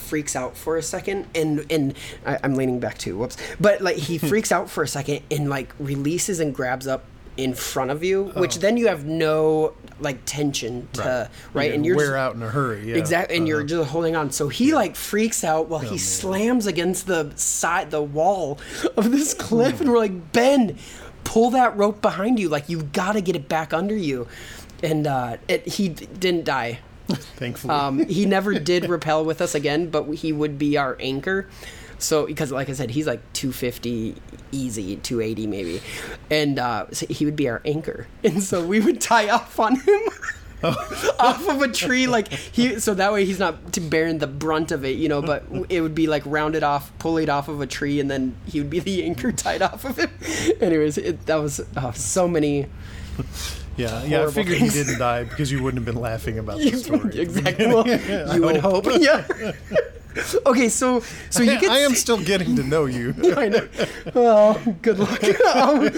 [0.07, 3.17] freaks out for a second and and I, I'm leaning back too.
[3.19, 3.37] Whoops.
[3.61, 7.05] But like he freaks out for a second and like releases and grabs up
[7.37, 11.95] in front of you, which then you have no like tension to right, and you're
[11.97, 12.91] wear just- out in a hurry.
[12.91, 12.97] Yeah.
[12.97, 13.69] Exactly, and you're Uh-huh.
[13.69, 14.31] just holding on.
[14.31, 18.59] So he like freaks out while he slams against the side, the wall
[18.97, 20.79] of this cliff, and we're like, Ben,
[21.25, 22.49] pull that rope behind you.
[22.49, 24.29] Like you've got to get it back under you.
[24.83, 26.79] And uh, it, he didn't die.
[27.37, 27.73] Thankfully.
[27.73, 31.47] Um, he never did rappel with us again, but he would be our anchor.
[31.99, 34.17] So because like I said, he's like 250
[34.53, 35.83] easy, 280 maybe,
[36.31, 39.77] and uh, so he would be our anchor, and so we would tie off on
[39.81, 40.01] him.
[40.63, 44.87] off of a tree like he so that way he's not bearing the brunt of
[44.87, 48.01] it you know but it would be like rounded off pulleyed off of a tree
[48.01, 50.11] and then he would be the anchor tied off of him
[50.59, 52.67] anyways it, that was oh, so many
[53.77, 54.27] yeah, yeah.
[54.27, 54.75] I figured things.
[54.75, 57.19] he didn't die because you wouldn't have been laughing about the story.
[57.19, 57.87] exactly well,
[58.35, 59.27] you would hope yeah
[60.47, 63.15] okay so so you get I am still getting to know you.
[63.37, 63.69] I know.
[64.15, 65.23] Well, good luck.
[65.55, 65.91] Um,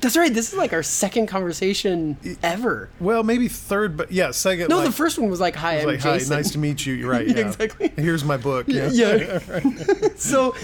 [0.00, 0.32] that's right.
[0.32, 2.88] This is like our second conversation ever.
[3.00, 4.68] well, maybe third, but yeah, second.
[4.68, 6.86] No, like, the first one was like, "Hi, I'm like, hi, Jason." nice to meet
[6.86, 6.94] you.
[6.94, 7.28] You're right.
[7.28, 7.48] Yeah.
[7.48, 7.92] Exactly.
[7.96, 8.64] Here's my book.
[8.66, 8.88] Yeah.
[8.90, 9.40] yeah.
[10.16, 10.54] so,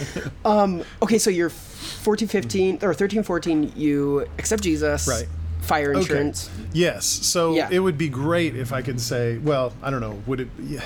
[0.47, 3.73] um, okay, so you're 14, 15, or 13, 14.
[3.77, 5.07] You accept Jesus.
[5.07, 5.29] Right.
[5.69, 6.01] Fire Okay.
[6.01, 6.51] insurance.
[6.73, 7.05] Yes.
[7.07, 7.69] So Yeah.
[7.71, 10.81] it would be great if I could say, well, I don't know, would it yeah,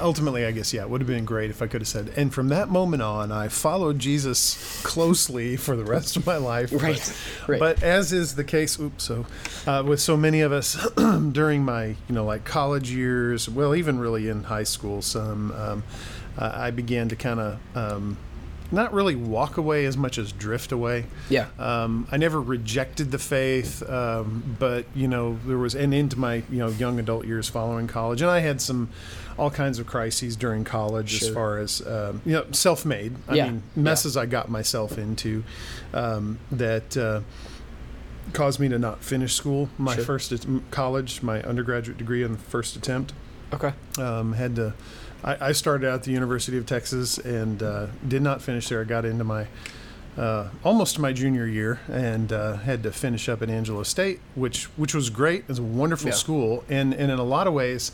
[0.00, 2.32] ultimately I guess yeah, it would have been great if I could have said, and
[2.32, 6.70] from that moment on I followed Jesus closely for the rest of my life.
[6.72, 6.96] Right,
[7.46, 7.58] But, right.
[7.60, 9.26] but as is the case, oops, so
[9.66, 10.76] uh, with so many of us
[11.32, 15.82] during my, you know, like college years, well, even really in high school, some um,
[16.38, 18.16] uh, I began to kind of um,
[18.74, 21.06] not really walk away as much as drift away.
[21.30, 21.46] Yeah.
[21.58, 26.18] Um, I never rejected the faith, um, but you know there was, an end to
[26.18, 28.90] my you know young adult years following college, and I had some
[29.38, 33.16] all kinds of crises during college as far as um, you know self-made.
[33.28, 35.44] I Yeah, mean messes I got myself into
[35.92, 36.96] um, that.
[36.96, 37.20] Uh,
[38.32, 40.04] caused me to not finish school my Sure.
[40.04, 43.12] first college my undergraduate degree on the first attempt
[43.52, 43.72] Okay.
[43.98, 44.72] um, had to
[45.24, 48.80] I, I started out at the university of texas and uh, did not finish there.
[48.80, 49.46] I got into my
[50.16, 54.64] uh, almost my junior year and uh, had to finish up at angelo state which
[54.76, 55.40] which was great.
[55.40, 56.14] It was a wonderful Yeah.
[56.14, 56.64] school.
[56.68, 57.90] And, and in a lot of ways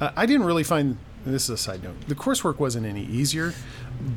[0.00, 0.96] uh, i didn't really find
[1.32, 3.52] this is a side note the coursework wasn't any easier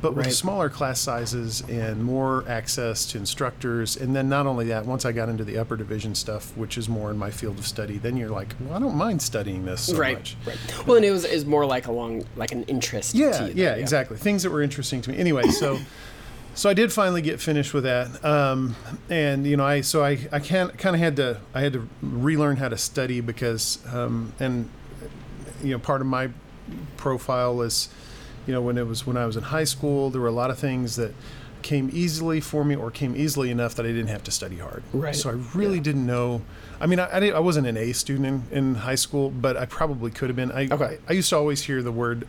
[0.01, 0.33] but with Right.
[0.33, 5.11] smaller class sizes and more access to instructors and then not only that once i
[5.11, 8.15] got into the upper division stuff which is more in my field of study then
[8.17, 10.17] you're like well i don't mind studying this so right.
[10.17, 10.57] much Right.
[10.87, 13.15] Well, and it was is more like along like an interest.
[13.15, 14.17] yeah, To you, yeah, though, exactly.
[14.17, 15.17] Things that were interesting to me.
[15.17, 15.79] Anyway, so
[16.55, 18.75] so I did finally get finished with that, um,
[19.09, 22.57] and you know, I so I I kind of had to I had to relearn
[22.57, 24.69] how to study because um, and
[25.63, 26.29] you know part of my
[26.97, 27.89] profile is
[28.47, 30.49] you know when it was when I was in high school there were a lot
[30.51, 31.13] of things that
[31.61, 34.81] came easily for me or came easily enough that I didn't have to study hard.
[34.93, 35.15] Right.
[35.15, 36.41] So I really didn't know.
[36.79, 39.67] I mean, I, I, I wasn't an A student in, in high school, but I
[39.67, 40.51] probably could have been.
[40.51, 40.97] I, Okay.
[41.07, 42.27] I, I used to always hear the word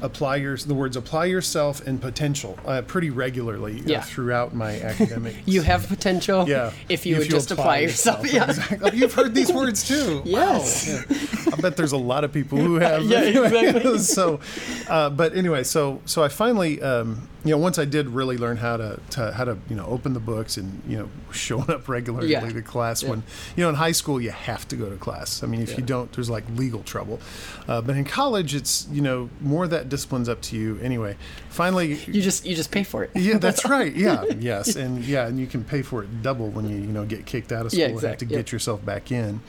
[0.00, 5.34] apply your the words apply yourself and potential uh, pretty regularly uh, throughout my academic.
[5.44, 6.48] You have potential.
[6.48, 6.72] yeah.
[6.88, 8.32] If you would just apply, yourself.
[8.32, 8.44] Yeah.
[8.50, 8.96] Exactly.
[8.96, 10.22] You've heard these words too.
[10.24, 10.86] Yes.
[10.88, 11.02] Wow.
[11.10, 11.41] Yeah.
[11.52, 13.02] I bet there's a lot of people who have.
[13.12, 13.98] Yeah, exactly.
[13.98, 14.40] so,
[14.88, 18.56] uh, but anyway, so so I finally, um, you know, once I did really learn
[18.56, 21.88] how to, to how to you know open the books and you know showing up
[21.88, 22.40] regularly Yeah.
[22.48, 23.10] to class Yeah.
[23.10, 23.22] when
[23.56, 25.42] you know in high school you have to go to class.
[25.42, 27.20] I mean, if you don't, there's like legal trouble.
[27.68, 30.78] Uh, but in college, it's you know more of that discipline's up to you.
[30.82, 31.16] Anyway,
[31.50, 33.10] finally, You just you just pay for it.
[33.14, 33.94] yeah, that's right.
[33.94, 37.04] Yeah, yes, and yeah, and you can pay for it double when you you know
[37.04, 39.40] get kicked out of school Yeah, and have to exactly, get yourself back in.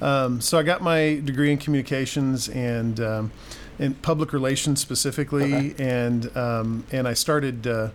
[0.00, 3.32] Um, so I got my degree in communications and um,
[3.78, 5.74] in public relations specifically, Okay.
[5.84, 7.66] and um, and I started.
[7.66, 7.88] Uh,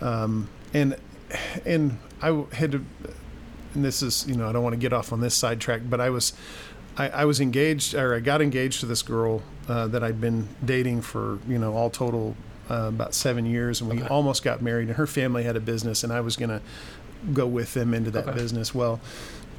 [0.00, 0.96] um, and
[1.66, 2.84] and I had to,
[3.74, 6.00] and this is you know I don't want to get off on this sidetrack, but
[6.00, 6.32] I was
[6.96, 10.48] I, I was engaged or I got engaged to this girl uh, that I'd been
[10.64, 12.36] dating for you know all total
[12.70, 14.88] uh, about seven years, and we almost got married.
[14.88, 16.62] And her family had a business, and I was gonna
[17.34, 18.38] go with them into that Okay.
[18.38, 18.74] business.
[18.74, 18.98] Well,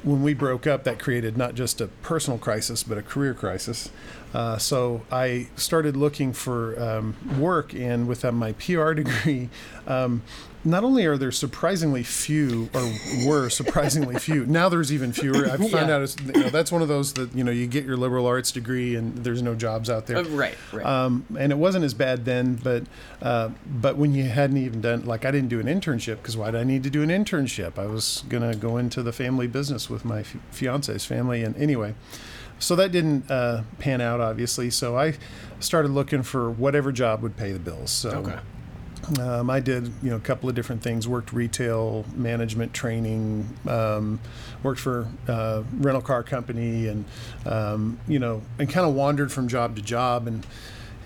[0.02, 3.90] when we broke up, that created not just a personal crisis, but a career crisis.
[4.34, 9.48] Uh, so I started looking for um, work, and with uh, my PR degree,
[9.86, 10.22] um,
[10.64, 12.92] not only are there surprisingly few, or
[13.26, 15.46] were surprisingly few, now there's even fewer.
[15.46, 15.90] I found Yeah.
[15.96, 18.26] out it's, you know, that's one of those that you know you get your liberal
[18.26, 20.18] arts degree and there's no jobs out there.
[20.18, 20.86] Uh, right, right.
[20.86, 22.84] Um, and it wasn't as bad then, but
[23.20, 26.50] uh, but when you hadn't even done like I didn't do an internship because why
[26.52, 27.78] did I need to do an internship?
[27.78, 31.94] I was gonna go into the family business with my f- fiance's family, and anyway,
[32.58, 34.70] so that didn't uh, pan out obviously.
[34.70, 35.14] So I
[35.58, 37.90] started looking for whatever job would pay the bills.
[37.90, 38.38] So okay.
[39.18, 41.08] Um, I did, you know, a couple of different things.
[41.08, 43.48] Worked retail, management training.
[43.68, 44.20] Um,
[44.62, 47.04] worked for uh, rental car company, and
[47.46, 50.46] um, you know, and kind of wandered from job to job, and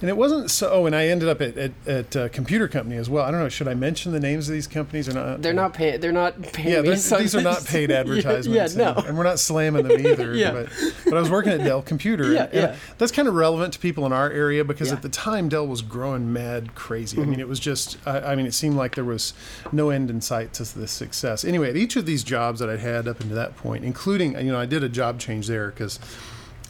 [0.00, 0.70] and it wasn't so.
[0.70, 3.24] Oh, and I ended up at at, at a computer company as well.
[3.24, 3.48] I don't know.
[3.48, 5.42] Should I mention the names of these companies or not?
[5.42, 6.00] They're not paying.
[6.00, 6.68] They're not paying.
[6.68, 8.74] Yeah, these are not paid advertisements.
[8.76, 9.02] Yeah, and, no.
[9.06, 10.34] and we're not slamming them either.
[10.34, 10.52] Yeah.
[10.52, 10.68] but,
[11.04, 12.26] but I was working at Dell Computer.
[12.36, 12.76] Yeah, and, and yeah.
[12.98, 14.94] That's kind of relevant to people in our area because Yeah.
[14.94, 14.96] Mm-hmm.
[14.96, 17.20] at the time Dell was growing mad crazy.
[17.20, 19.32] I mean, it was just, I, I mean, it seemed like there was
[19.72, 21.44] no end in sight to this success.
[21.44, 24.52] Anyway, at each of these jobs that I'd had up until that point, including, you
[24.52, 25.98] know, I did a job change there because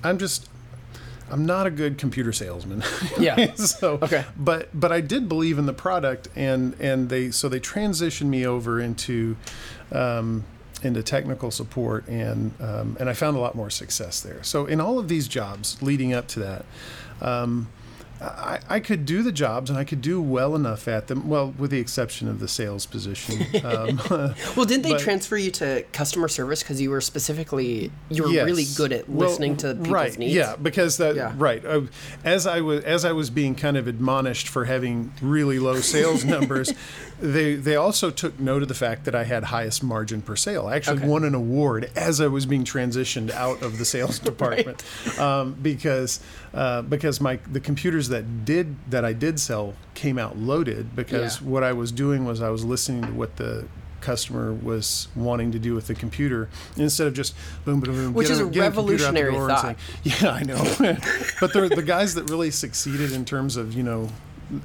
[0.05, 0.49] I'm just,
[1.31, 2.83] I'm not a good computer salesman.
[3.19, 3.55] Yeah.
[3.55, 4.25] so Okay.
[4.37, 8.47] but but I did believe in the product and and they so they transitioned me
[8.47, 9.37] over into
[9.93, 10.45] um,
[10.83, 14.43] into technical support and um, and I found a lot more success there.
[14.43, 16.65] So in all of these jobs leading up to that.
[17.21, 17.69] Um,
[18.20, 21.29] I, I could do the jobs and I could do well enough at them.
[21.29, 23.44] Well, with the exception of the sales position.
[23.64, 24.00] Um,
[24.57, 28.29] Well, didn't they But- transfer you to customer service because you were specifically you were
[28.31, 28.44] Yes.
[28.46, 30.35] really good at Well, listening to people's right, needs?
[30.35, 31.33] Yeah, because that Yeah.
[31.37, 31.64] right.
[31.64, 31.83] Uh,
[32.24, 36.24] as I was as I was being kind of admonished for having really low sales
[36.35, 36.72] numbers,
[37.20, 40.66] they they also took note of the fact that I had highest margin per sale.
[40.66, 41.09] I actually Okay.
[41.09, 44.83] won an award as I was being transitioned out of the sales department
[45.18, 46.20] um, because
[46.55, 51.40] uh, because my the computers that did that I did sell came out loaded because
[51.40, 51.49] Yeah.
[51.49, 53.66] what I was doing was I was listening to what the
[54.01, 58.31] customer was wanting to do with the computer instead of just boom boom boom Which
[58.31, 59.62] is a get computer out the revolutionary thought.
[59.62, 59.77] say,
[60.23, 60.62] yeah, I know.
[61.40, 64.09] but the guys that really succeeded in terms of you know,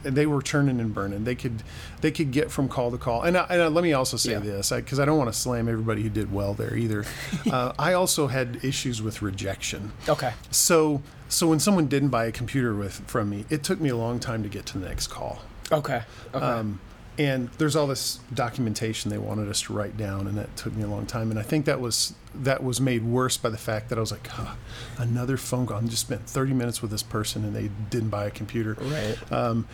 [0.03, 1.23] they were churning and burning.
[1.23, 1.63] They could
[2.01, 3.23] they could get from call to call.
[3.23, 4.39] And, I, and I- let me also say Yeah.
[4.39, 7.05] this because I, don't want to slam everybody who did well there either.
[7.51, 9.91] uh, I also had issues with rejection.
[10.07, 10.33] Okay.
[10.51, 13.95] So so when someone didn't buy a computer with from me, it took me a
[13.97, 15.39] long time to get to the next call.
[15.71, 16.03] Okay.
[16.33, 16.45] Okay.
[16.45, 16.79] Um,
[17.25, 20.83] and there's all this documentation they wanted us to write down, and that took me
[20.83, 21.29] a long time.
[21.29, 24.11] And I think that was that was made worse by the fact that I was
[24.11, 24.55] like, "Huh,
[24.97, 25.77] another phone call.
[25.77, 28.77] I just spent 30 minutes with this person, and they didn't buy a computer.
[28.79, 29.31] right.
[29.31, 29.67] Um,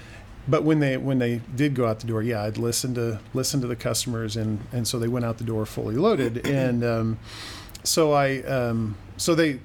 [0.48, 3.62] but when they when they did go out the door, yeah, I'd listen to listen
[3.62, 7.20] to the customers, and and so they went out the door fully loaded, and um,
[7.84, 9.60] so I um, so they.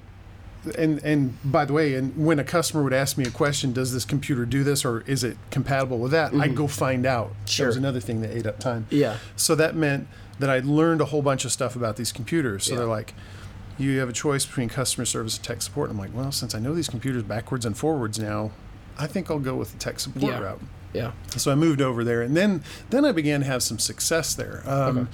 [0.77, 3.91] And and by the way, and when a customer would ask me a question, does
[3.93, 6.33] this computer do this or is it compatible with that?
[6.33, 7.33] I'd go find out.
[7.41, 7.67] That Sure.
[7.67, 8.87] was another thing that ate up time.
[8.89, 9.17] Yeah.
[9.35, 10.07] So that meant
[10.39, 12.63] that I learned a whole bunch of stuff about these computers.
[12.65, 12.77] So Yeah.
[12.79, 13.13] they're like,
[13.77, 15.89] you have a choice between customer service and tech support.
[15.89, 18.51] I'm like, well, since I know these computers backwards and forwards now,
[18.97, 20.39] I think I'll go with the tech support Yeah.
[20.39, 20.61] route.
[20.93, 21.11] Yeah.
[21.37, 24.63] So I moved over there, and then then I began to have some success there.
[24.65, 25.09] Um,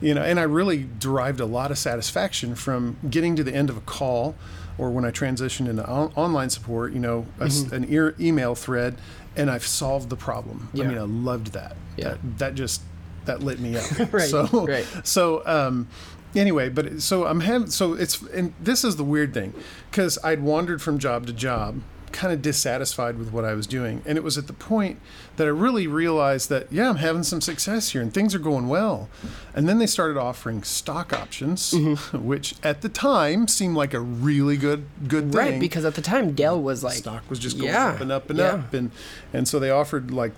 [0.00, 3.70] You know, and I really derived a lot of satisfaction from getting to the end
[3.70, 4.34] of a call,
[4.78, 6.92] or when I transitioned into on- online support.
[6.92, 8.96] You know, a s an ear email thread,
[9.36, 10.68] and I've solved the problem.
[10.72, 10.84] Yeah.
[10.84, 11.76] I mean, I loved that.
[11.96, 12.10] Yeah.
[12.10, 12.82] That, that just
[13.24, 13.84] that lit me up.
[14.12, 14.86] Right, So right.
[15.02, 15.88] so um,
[16.36, 19.54] anyway, but so I'm having so it's and this is the weird thing
[19.90, 21.80] because I'd wandered from job to job,
[22.14, 25.00] kind of dissatisfied with what I was doing, and it was at the point
[25.36, 28.68] that I really realized that yeah, I'm having some success here and things are going
[28.68, 29.10] well,
[29.54, 32.18] and then they started offering stock options, Mm-hmm.
[32.26, 35.38] which at the time seemed like a really good good thing.
[35.38, 35.60] Right.
[35.60, 38.30] Because at the time Dell was like stock was just going yeah, up and up
[38.30, 38.44] and yeah.
[38.46, 38.90] up, and
[39.32, 40.32] and so they offered like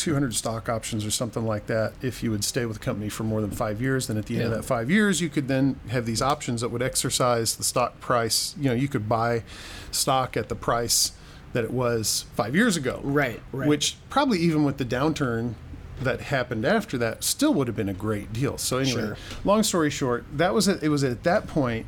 [0.00, 3.24] 200 stock options or something like that if you would stay with the company for
[3.24, 4.06] more than five years.
[4.06, 6.70] Then at the end of that five years, you could then have these options that
[6.70, 8.54] would exercise the stock price.
[8.58, 9.42] You know, you could buy
[9.90, 11.12] stock at the price
[11.52, 13.00] that it was five years ago.
[13.02, 13.68] Right, right.
[13.68, 15.54] Which probably even with the downturn
[16.00, 18.56] that happened after that still would have been a great deal.
[18.56, 19.16] So anyway, Sure.
[19.44, 20.82] long story short, that was it.
[20.82, 21.84] It was at that point,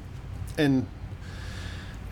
[0.58, 0.86] and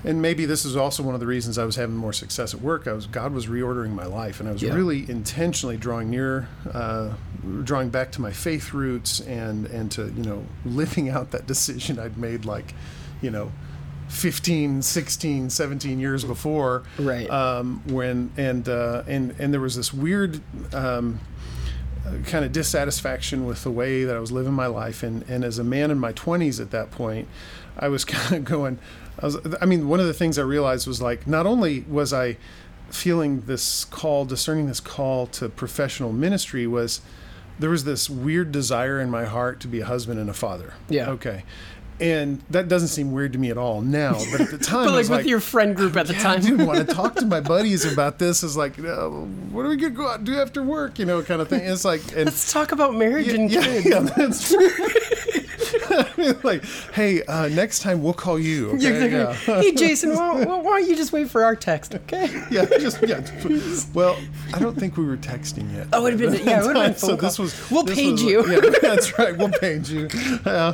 [0.04, 2.60] and maybe this is also one of the reasons I was having more success at
[2.60, 2.86] work.
[2.86, 4.74] I was God was reordering my life, and I was Yeah.
[4.74, 7.14] really intentionally drawing near uh,
[7.64, 11.98] drawing back to my faith roots and and to you know living out that decision
[11.98, 12.74] I'd made like,
[13.22, 13.52] you know.
[14.08, 17.30] 15 16 17 years before Right.
[17.30, 20.40] um, when and uh, and and there was this weird
[20.74, 21.20] um,
[22.26, 25.02] kind of dissatisfaction with the way that I was living my life.
[25.02, 27.28] And, and as a man in my 20s at that point,
[27.78, 28.78] I was kind of going,
[29.20, 32.12] I, was, I mean, one of the things I realized was like, not only was
[32.12, 32.36] I
[32.90, 37.00] feeling this call, discerning this call to professional ministry, was
[37.58, 40.74] there was this weird desire in my heart to be a husband and a father.
[40.88, 41.10] Yeah.
[41.10, 41.44] Okay.
[42.00, 44.92] And that doesn't seem weird to me at all now, but at the time, But
[44.92, 46.38] like with like, your friend group at the yeah, time.
[46.38, 48.42] I didn't want to talk to my buddies about this.
[48.42, 50.98] Is like, uh, what are we gonna go out and do after work?
[50.98, 51.60] You know, kind of thing.
[51.62, 53.86] It's like, and Let's talk about marriage and yeah, kids.
[53.86, 54.70] yeah, that's true.
[55.90, 58.76] I mean, like, hey, uh, next time we'll call you.
[58.79, 59.05] Yeah, Okay?
[59.07, 59.55] exactly.
[59.55, 59.61] Yeah.
[59.62, 62.26] hey, Jason, why, why don't you just wait for our text, okay?
[62.50, 63.20] yeah, just yeah.
[63.94, 64.16] Well,
[64.55, 65.88] I don't think we were texting yet.
[65.92, 68.12] Oh, it would've been- yeah, it would've been so phone this was We'll this page
[68.12, 68.46] was- you.
[68.53, 69.37] Yeah, that's right.
[69.37, 70.09] We'll page you.
[70.44, 70.72] Uh,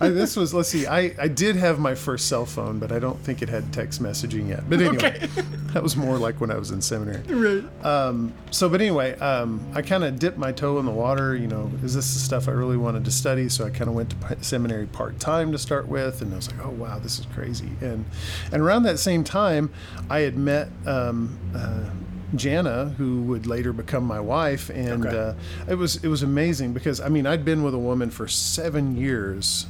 [0.00, 0.86] I, this was let's see.
[0.86, 4.02] I I did have my first cell phone, but I don't think it had text
[4.02, 4.68] messaging yet.
[4.68, 5.28] But anyway,
[5.72, 7.22] that was more like when I was in seminary.
[7.32, 7.84] Right.
[7.84, 11.34] Um, so, but anyway, um, I kind of dipped my toe in the water.
[11.36, 13.48] You know, is this the stuff I really wanted to study?
[13.48, 16.50] So I kind of went to seminary part time to start with, and I was
[16.50, 17.70] like, oh wow, this is crazy.
[17.80, 18.04] And
[18.52, 19.70] and around that same time,
[20.08, 20.68] I had met.
[20.86, 21.90] Um, uh,
[22.34, 25.16] Jana, who would later become my wife, and Okay.
[25.16, 25.34] uh,
[25.68, 28.96] it was it was amazing because I mean I'd been with a woman for seven
[28.96, 29.66] years,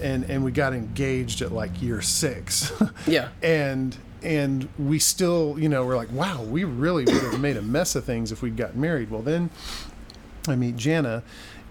[0.00, 2.72] and and we got engaged at like year six,
[3.08, 3.28] Yeah.
[3.42, 7.62] and and we still you know we're like wow we really would have made a
[7.62, 9.50] mess of things if we'd gotten married well then
[10.48, 11.22] i meet jana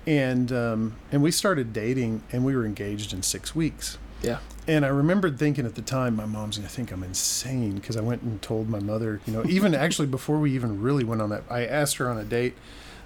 [0.06, 4.40] and um, and we started dating and we were engaged in six weeks Yeah.
[4.68, 8.02] and I remembered thinking at the time, my mom's gonna think I'm insane because I
[8.02, 11.30] went and told my mother, you know, even actually before we even really went on
[11.30, 12.56] that, I asked her on a date,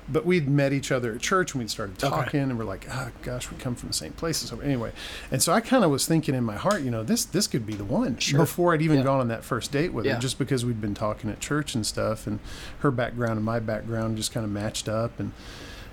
[0.09, 2.09] but we'd met each other at church and we'd started Okay.
[2.15, 4.49] talking and we're like, ah, gosh, we come from the same places.
[4.49, 4.91] So anyway,
[5.31, 7.65] and so I kind of was thinking in my heart, you know, this this could
[7.67, 8.39] be the one Sure.
[8.39, 9.03] before I'd even Yeah.
[9.03, 10.15] gone on that first date with Yeah.
[10.15, 12.39] her, just because we'd been talking at church and stuff, and
[12.79, 15.31] her background and my background just kind of matched up and.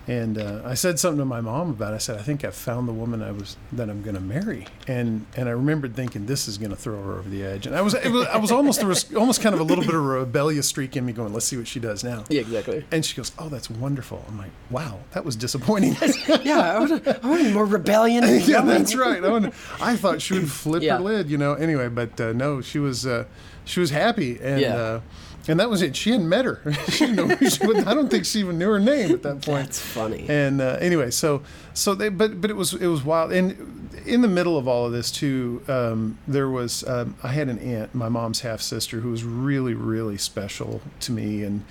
[0.06, 1.92] And uh, I said something to my mom about.
[1.92, 1.96] it.
[1.96, 4.66] I said, "I think I've found the woman I was that I'm going to marry."
[4.86, 7.74] And and I remembered thinking, "This is going to throw her over the edge." And
[7.74, 9.94] I was, it was I was almost there was almost kind of a little bit
[9.94, 12.84] of a rebellious streak in me, going, "Let's see what she does now." Yeah, exactly.
[12.92, 15.96] And she goes, "Oh, that's wonderful." I'm like, "Wow, that was disappointing."
[16.44, 18.24] Yeah, I want, I want more rebellion.
[18.44, 19.24] yeah, that's right.
[19.24, 20.98] I, wonder- I thought she would flip Yeah.
[20.98, 21.54] her lid, you know.
[21.54, 23.24] Anyway, but uh, no, she was uh,
[23.64, 25.00] she was happy, and Yeah.
[25.46, 25.94] And that was it.
[25.96, 26.60] She hadn't met her.
[26.88, 27.86] she didn't know who she was.
[27.86, 29.66] I don't think she even knew her name at that point.
[29.66, 30.26] That's funny.
[30.28, 31.42] And uh, anyway, so
[31.74, 33.32] so they but but it was it was wild.
[33.32, 37.48] And in the middle of all of this too, um, there was um, I had
[37.48, 41.64] an aunt, my mom's half sister, who was really really special to me, and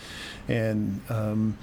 [0.48, 1.02] and.
[1.10, 1.58] Um,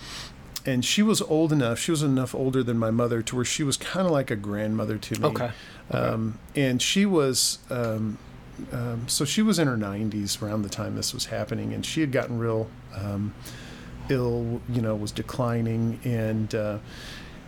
[0.66, 1.78] and she was old enough.
[1.78, 4.36] She was enough older than my mother to where she was kind of like a
[4.36, 5.28] grandmother to me.
[5.28, 5.50] Okay.
[5.90, 5.98] Okay.
[5.98, 7.58] Um, and she was,
[8.72, 12.00] um, so she was in her 90s around the time this was happening, and she
[12.00, 13.34] had gotten real um,
[14.08, 14.60] ill.
[14.68, 16.78] You know, was declining, and uh,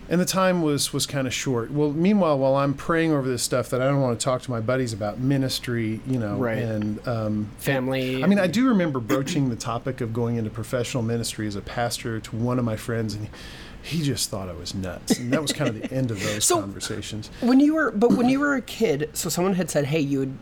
[0.09, 1.71] and the time was was kind of short.
[1.71, 4.51] Well, meanwhile, while I'm praying over this stuff that I don't want to talk to
[4.51, 6.57] my buddies about ministry, you know, Right.
[6.59, 8.23] and um, Family.
[8.23, 11.61] I mean, I do remember broaching the topic of going into professional ministry as a
[11.61, 13.29] pastor to one of my friends, and
[13.81, 15.17] he just thought I was nuts.
[15.19, 17.29] And that was kind of the end of those So- conversations.
[17.41, 20.19] When you were, but when you were a kid, so someone had said, "Hey, you
[20.19, 20.37] would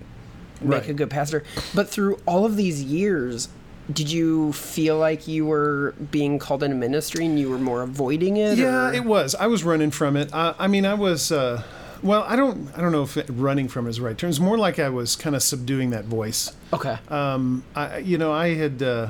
[0.62, 0.89] make Right.
[0.89, 1.43] a good pastor."
[1.76, 3.50] But through all of these years,
[3.91, 8.38] did you feel like you were being called into ministry and you were more avoiding
[8.38, 8.58] it?
[8.58, 9.36] Yeah, or- it was.
[9.36, 10.30] I was running from it.
[10.34, 11.32] I, I mean, I was.
[11.32, 11.63] Uh,
[12.04, 12.69] well, I don't.
[12.76, 14.30] I don't know if running from is the right term.
[14.30, 16.52] It's more like I was kind of subduing that voice.
[16.74, 16.97] okay.
[17.10, 19.10] um, I, you know, I had, uh,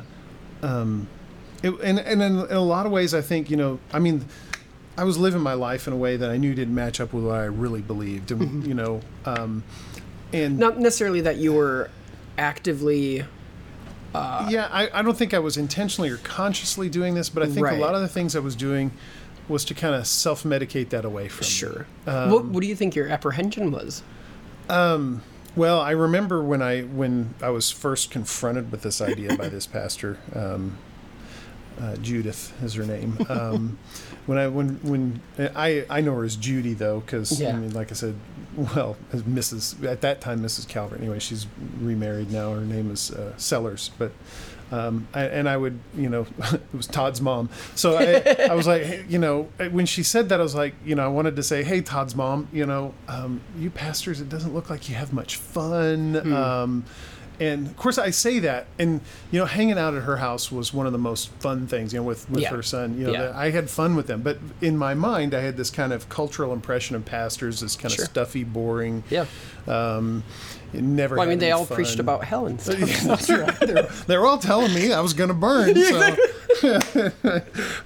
[0.61, 1.07] um,
[1.63, 4.25] it, and, and in, in a lot of ways, I think, you know, I mean,
[4.97, 7.23] I was living my life in a way that I knew didn't match up with
[7.23, 9.63] what I really believed, and you know, um,
[10.33, 11.89] and Not necessarily that you were
[12.37, 13.25] actively.
[14.13, 17.65] yeah, I, I don't think I was intentionally or consciously doing this, but I think
[17.65, 17.77] Right.
[17.77, 18.91] a lot of the things I was doing
[19.47, 21.45] was to kind of self-medicate that away from.
[21.45, 21.85] Sure.
[22.07, 24.03] Um, what, what do you think your apprehension was?
[25.53, 29.67] Well, I remember when I when I was first confronted with this idea by this
[29.77, 30.77] pastor, um,
[31.79, 33.17] uh, Judith is her name.
[34.25, 35.21] When I when when
[35.55, 38.15] I I know her as Judy though, because I mean, like I said,
[38.55, 39.83] well, as Mrs.
[39.83, 40.67] at that time Mrs.
[40.67, 40.99] Calvert.
[40.99, 41.47] Anyway, she's
[41.79, 42.53] remarried now.
[42.53, 44.11] Her name is uh, Sellers, but.
[44.73, 47.49] Um, I, and I would, you know, it was Todd's mom.
[47.75, 50.75] So I, I was like, hey, you know, when she said that, I was like,
[50.85, 54.29] you know, I wanted to say, hey, Todd's mom, you know, um, you pastors, it
[54.29, 56.15] doesn't look like you have much fun.
[56.33, 56.85] Um,
[57.41, 60.73] and of course I say that, and you know, hanging out at her house was
[60.73, 61.91] one of the most fun things.
[61.91, 62.49] You know, with with Yeah.
[62.51, 62.97] her son.
[62.97, 63.33] You know, Yeah.
[63.35, 66.53] I had fun with them, but in my mind, I had this kind of cultural
[66.53, 68.05] impression of pastors, this kind Sure.
[68.05, 69.03] of stuffy, boring.
[69.09, 69.25] Yeah.
[69.67, 70.23] Um,
[70.73, 71.15] never.
[71.15, 72.79] Well, I mean, they all preached about hell and stuff.
[72.79, 73.59] That's right.
[73.59, 75.75] They're, they're all telling me I was going to burn.
[76.61, 76.69] So.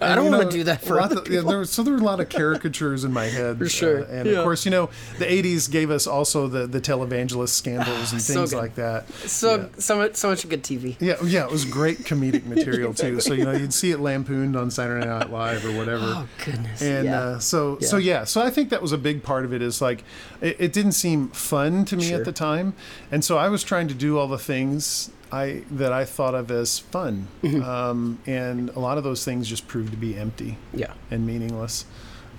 [0.01, 1.99] I don't want to do that for other of- yeah, there was- so there were
[1.99, 3.57] a lot of caricatures in my head.
[3.57, 4.37] For sure, uh, and yeah.
[4.37, 8.33] of course, you know, the 80s gave us also the, the televangelist scandals and So
[8.33, 8.57] things good.
[8.57, 9.07] like that.
[9.13, 9.65] So yeah.
[9.77, 10.95] so much so much good TV.
[10.99, 13.19] Yeah, yeah, it was great comedic material too.
[13.21, 16.03] So you know, you'd see it lampooned on Saturday Night Live or whatever.
[16.03, 16.81] Oh goodness.
[16.81, 19.61] And uh, so, so yeah, so I think that was a big part of it.
[19.61, 20.03] Is like,
[20.41, 22.19] it, it didn't seem fun to me Sure.
[22.19, 22.73] at the time,
[23.11, 26.51] and so I was trying to do all the things I that I thought of
[26.51, 27.63] as fun, Mm-hmm.
[27.63, 30.93] um, and a lot of those things just proved to be empty yeah.
[31.11, 31.85] and meaningless.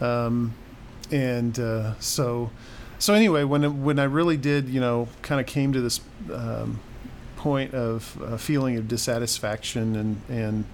[0.01, 0.55] Um,
[1.11, 2.51] and uh, so,
[2.99, 6.01] so anyway, when when I really did, you know, kind of came to this
[6.33, 6.81] um,
[7.37, 10.65] point of a feeling of dissatisfaction, and and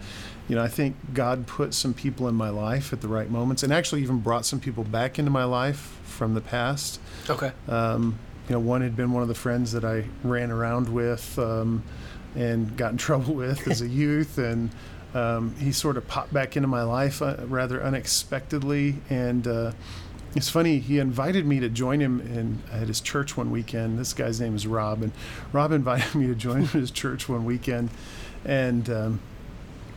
[0.49, 3.63] you know, I think God put some people in my life at the right moments,
[3.63, 7.01] and actually even brought some people back into my life from the past.
[7.29, 7.53] Okay.
[7.69, 11.39] Um, you know, one had been one of the friends that I ran around with
[11.39, 11.83] um,
[12.35, 14.71] and got in trouble with as a youth, and
[15.15, 18.97] um, he sort of popped back into my life uh, rather unexpectedly.
[19.11, 19.73] And uh,
[20.35, 23.99] it's funny, he invited me to join him in, at his church one weekend.
[23.99, 25.13] This guy's name is Rob, and
[25.53, 27.91] Rob invited me to join him at his church one weekend,
[28.45, 29.19] and.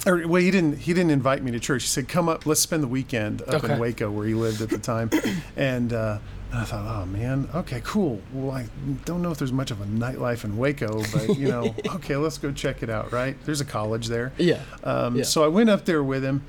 [0.06, 0.78] Or, well, he didn't.
[0.80, 1.84] He didn't invite me to church.
[1.84, 2.45] He said, "Come up.
[2.45, 3.74] Let's spend the weekend up Okay.
[3.74, 5.10] in Waco, where he lived at the time."
[5.58, 6.20] and uh,
[6.53, 8.22] I thought, "Oh man, okay, cool.
[8.32, 8.68] Well, I
[9.06, 12.38] don't know if there's much of a nightlife in Waco, but you know, okay, let's
[12.38, 13.12] go check it out.
[13.12, 13.36] Right?
[13.45, 14.32] There's a college there.
[14.38, 14.62] Yeah.
[14.84, 15.24] Um, Yeah.
[15.24, 16.43] So I went up there with him,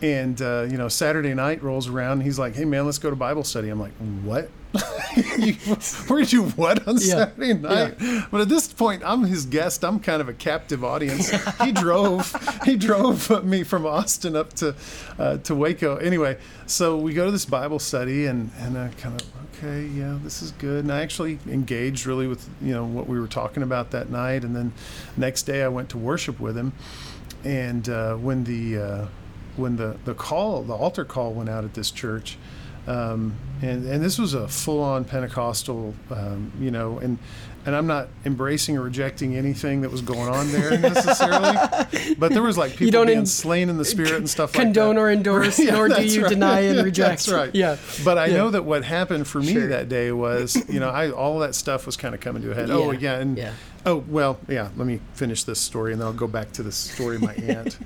[0.00, 2.12] and uh, you know, Saturday night rolls around.
[2.12, 3.92] And he's like, "Hey man, let's go to Bible study." I'm like,
[4.22, 4.48] "What?
[5.14, 7.00] Did you what on Yeah.
[7.00, 7.96] Saturday night?"
[8.30, 9.84] But at this point, I'm his guest.
[9.84, 11.30] I'm kind of a captive audience.
[11.62, 12.34] he drove.
[12.64, 14.74] He drove me from Austin up to
[15.18, 15.96] uh, to Waco.
[15.96, 20.18] Anyway, so we go to this Bible study, and and I kind of okay, yeah,
[20.22, 20.84] this is good.
[20.84, 24.44] And I actually engaged really with you know what we were talking about that night.
[24.44, 24.72] And then
[25.16, 26.72] next day, I went to worship with him,
[27.44, 29.06] and uh, when the uh,
[29.56, 32.36] when the the call, the altar call went out at this church.
[32.86, 37.18] Um, and, and this was a full-on Pentecostal, um, you know, and
[37.66, 42.42] and I'm not embracing or rejecting anything that was going on there necessarily, but there
[42.42, 45.00] was like people don't being en- slain in the spirit and stuff Condone like that.
[45.00, 46.28] or endorse, Yeah, nor do you right.
[46.28, 47.08] deny and Yeah, reject.
[47.24, 47.54] That's right.
[47.54, 47.78] Yeah.
[48.04, 48.36] But I Yeah.
[48.36, 49.66] know that what happened for me Sure.
[49.68, 52.54] that day was, you know, I all that stuff was kind of coming to a
[52.54, 52.68] head.
[52.70, 53.14] Oh Yeah.
[53.18, 53.52] and Yeah.
[53.86, 54.68] oh well, yeah.
[54.76, 57.32] Let me finish this story, and then I'll go back to the story of my
[57.34, 57.78] aunt.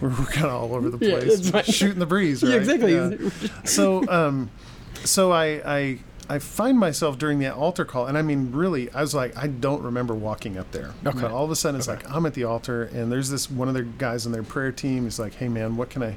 [0.00, 1.64] We're, we're kind of all over the place, it's fine.
[1.64, 2.50] shooting the breeze, right?
[2.50, 2.94] Yeah, exactly.
[2.94, 3.30] Yeah.
[3.64, 4.50] So, um,
[5.04, 9.00] so I, I, I find myself during that altar call, and I mean, really, I
[9.02, 10.94] was like, I don't remember walking up there.
[11.06, 11.20] Okay.
[11.20, 13.68] But all of a sudden, it's like I'm at the altar, and there's this one
[13.68, 15.04] of the guys on their prayer team.
[15.04, 16.16] He's like, Hey, man, what can I?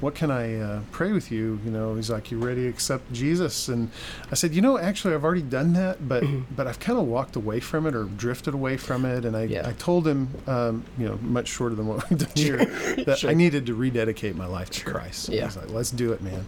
[0.00, 1.58] What can I uh, pray with you?
[1.64, 3.90] You know, he's like, "You ready to accept Jesus?" And
[4.30, 6.22] I said, "You know, actually, I've already done that, but
[6.54, 9.44] but I've kind of walked away from it or drifted away from it." And I,
[9.44, 9.66] Yeah.
[9.66, 12.58] I told him, um, you know, much shorter than what we've done here,
[13.06, 13.30] that Sure.
[13.30, 15.28] I needed to rededicate my life to Christ.
[15.28, 15.44] And Yeah.
[15.46, 16.46] He's like, "Let's do it, man."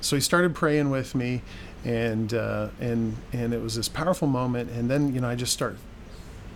[0.00, 1.42] So he started praying with me,
[1.84, 4.68] and uh, and and it was this powerful moment.
[4.70, 5.76] And then you know, I just start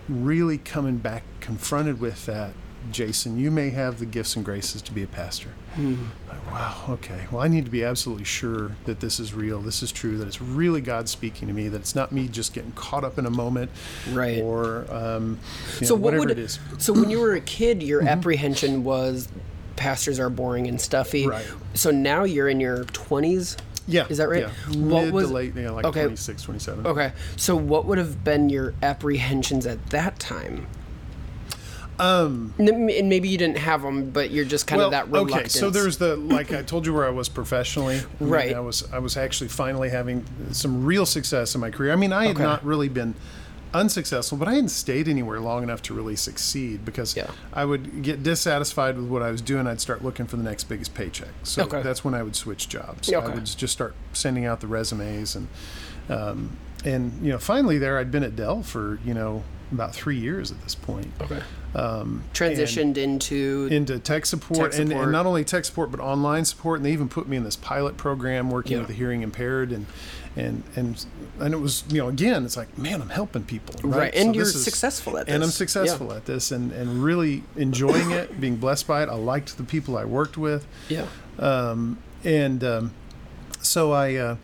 [0.09, 2.51] really coming back confronted with that.
[2.91, 5.49] Jason, you may have the gifts and graces to be a pastor.
[5.77, 7.25] Like, wow, okay.
[7.31, 10.27] Well, I need to be absolutely sure that this is real, this is true, that
[10.27, 13.25] it's really God speaking to me, that it's not me just getting caught up in
[13.25, 13.71] a moment,
[14.11, 14.41] Right.
[14.41, 15.39] Or um,
[15.81, 16.57] so know, what whatever would it is.
[16.57, 16.77] Mm-hmm.
[16.79, 19.27] so when you were a kid your apprehension was
[19.75, 21.45] pastors are boring and stuffy Right.
[21.73, 23.57] so now you're in your 20s
[23.87, 24.77] Yeah, is that right Yeah.
[24.77, 26.03] what Mid was to late, yeah, like okay.
[26.03, 26.87] 26, 27.
[26.87, 30.67] okay so what would have been your apprehensions at that time
[31.99, 35.59] um and maybe you didn't have them but you're just kind of that reluctance Okay,
[35.59, 37.95] so there's the like I told you where I was professionally.
[38.19, 38.53] I mean, Right.
[38.55, 41.93] I was I was actually finally having some real success in my career.
[41.93, 42.43] I mean, I had Okay.
[42.43, 43.15] not really been
[43.73, 47.31] unsuccessful, but I hadn't stayed anywhere long enough to really succeed because Yeah.
[47.53, 49.67] I would get dissatisfied with what I was doing.
[49.67, 51.29] I'd start looking for the next biggest paycheck.
[51.43, 51.81] So Okay.
[51.81, 53.11] that's when I would switch jobs.
[53.11, 53.17] Okay.
[53.25, 55.47] I would just start sending out the resumes and
[56.09, 60.17] um, and you know finally there I'd been at Dell for you know about three
[60.19, 61.11] years at this point.
[61.21, 61.41] okay
[61.75, 65.03] Um, transitioned into into tech support, Tech And, support.
[65.03, 67.57] and not only tech support but online support and they even put me in this
[67.57, 68.77] pilot program working Yeah.
[68.79, 69.85] with the hearing impaired and
[70.37, 71.05] and and
[71.39, 74.33] and it was you know again it's like man I'm helping people Right, So and
[74.35, 76.15] you're is- successful at this and I'm successful Yeah.
[76.15, 79.97] at this and and really enjoying it being blessed by it I liked the people
[79.97, 81.07] I worked with yeah
[81.39, 82.91] um, and um,
[83.61, 84.35] so I, uh,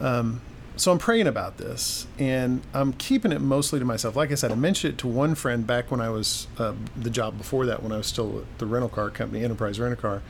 [0.00, 0.40] um,
[0.82, 4.16] so I'm praying about this, and I'm keeping it mostly to myself.
[4.16, 7.10] Like I said, I mentioned it to one friend back when I was uh, the
[7.10, 9.96] job before that, when I was still at the rental car company, Enterprise Rent a
[9.96, 10.22] Car,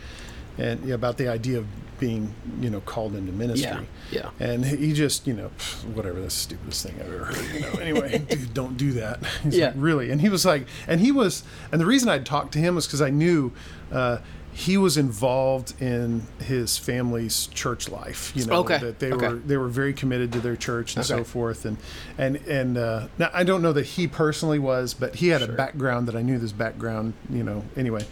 [0.58, 1.66] and yeah, about the idea of
[1.98, 3.86] being, you know, called into ministry.
[4.10, 5.50] Yeah, And he just, you know,
[5.94, 7.54] whatever, the stupidest thing I've ever heard.
[7.54, 9.24] You know, anyway, dude, don't do that.
[9.44, 9.66] He's Yeah.
[9.66, 10.10] like, really?
[10.10, 12.86] And he was like, and he was, and the reason I'd talked to him was
[12.88, 13.52] because I knew
[13.92, 14.18] uh,
[14.54, 18.32] he was involved in his family's church life.
[18.34, 18.78] You know, Okay.
[18.78, 19.28] that they Okay.
[19.28, 21.64] were they were very committed to their church and so forth.
[21.64, 21.78] And
[22.18, 25.48] and and uh, now I don't know that he personally was, but he had a
[25.48, 27.14] background that I knew this background.
[27.30, 28.04] You know, anyway,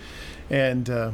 [0.48, 0.88] and.
[0.88, 1.10] Uh,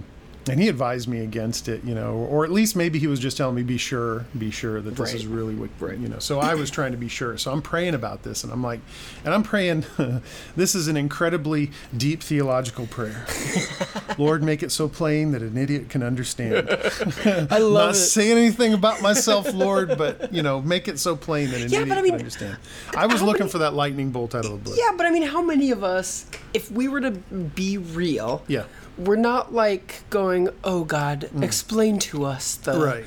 [0.49, 3.37] and he advised me against it, you know, or at least maybe he was just
[3.37, 5.15] telling me, be sure, be sure that this Right.
[5.15, 5.99] is really what, Right.
[5.99, 6.19] you know.
[6.21, 7.37] So I was trying to be sure.
[7.37, 8.81] So I'm praying about this, and I'm like,
[9.25, 9.85] and I'm praying.
[10.57, 13.27] this is an incredibly deep theological prayer.
[14.19, 16.69] Lord, make it so plain that an idiot can understand.
[17.51, 17.95] I love Not it.
[17.99, 21.81] saying anything about myself, Lord, but you know, make it so plain that an Yeah,
[21.81, 22.57] idiot but I mean, can understand.
[22.97, 24.77] I was looking many- for that lightning bolt out of the blue.
[24.77, 28.65] Yeah, but I mean, how many of us, if we were to be real, Yeah.
[28.99, 32.87] We're not like going, "Oh God, explain to us the Mm.
[32.87, 33.05] Right.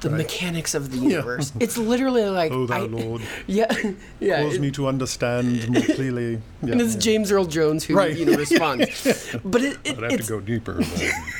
[0.00, 0.18] the Right.
[0.18, 3.72] mechanics of the universe." It's literally like, Oh, thou I- Lord, yeah,
[4.20, 4.42] yeah.
[4.42, 6.40] cause it- me to understand more clearly.
[6.62, 7.00] Yeah, and it's yeah.
[7.00, 8.16] James Earl Jones who Right.
[8.16, 10.74] you know responds, but it, it, I'd have it's to go deeper.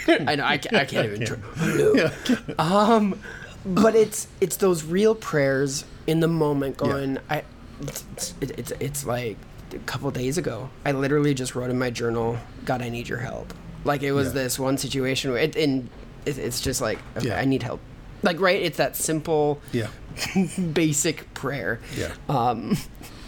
[0.07, 1.27] but- I know I, ca- I can't even.
[1.27, 1.39] try.
[1.77, 1.95] No.
[1.95, 2.11] yeah.
[2.59, 3.19] Um,
[3.67, 6.79] but it's it's those real prayers in the moment.
[6.79, 7.43] Going, I,
[7.83, 8.05] it's,
[8.41, 9.37] it's it's it's like
[9.75, 10.71] a couple days ago.
[10.87, 13.53] I literally just wrote in my journal, "God, I need your help."
[13.85, 14.33] Like it was Yeah.
[14.43, 15.89] this one situation where, it, and
[16.27, 17.39] it, it's just like, okay, Yeah.
[17.41, 17.81] I need help.
[18.23, 19.89] Like right, it's that simple, Yeah.
[20.73, 21.81] basic prayer.
[21.97, 22.13] Yeah.
[22.29, 22.77] Um,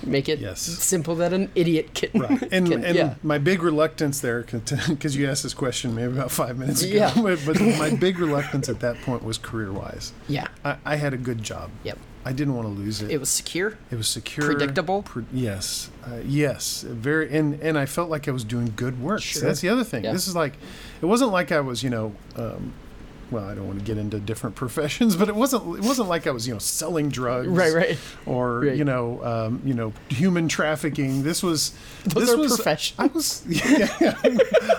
[0.05, 0.61] make it Yes.
[0.61, 2.11] simple that an idiot can.
[2.21, 2.43] Right.
[2.53, 3.15] And, can- and yeah.
[3.23, 7.13] my big reluctance there, because you asked this question maybe about five minutes ago, Yeah.
[7.47, 10.13] but, my big reluctance at that point was career wise.
[10.29, 10.49] Yeah.
[10.65, 11.71] I, I had a good job.
[11.85, 11.99] Yep.
[12.25, 13.11] I didn't want to lose it.
[13.11, 13.77] It was secure.
[13.91, 15.03] It was secure, Predictable?
[15.03, 19.23] pre- yes, uh, yes, very, and and I felt like I was doing good work.
[19.23, 20.05] So that's the other thing.
[20.05, 20.13] Yeah.
[20.13, 20.55] This is like,
[21.01, 22.73] it wasn't like I was, you know, um,
[23.33, 25.79] well, I don't want to get into different professions, but it wasn't.
[25.79, 27.99] It wasn't like I was, you know, selling drugs, Right, right.
[28.27, 28.77] or Right.
[28.77, 31.23] you know, um, you know, human trafficking.
[31.23, 31.73] This was.
[32.05, 32.99] Those this are was, professions.
[32.99, 34.39] I was, yeah, yeah.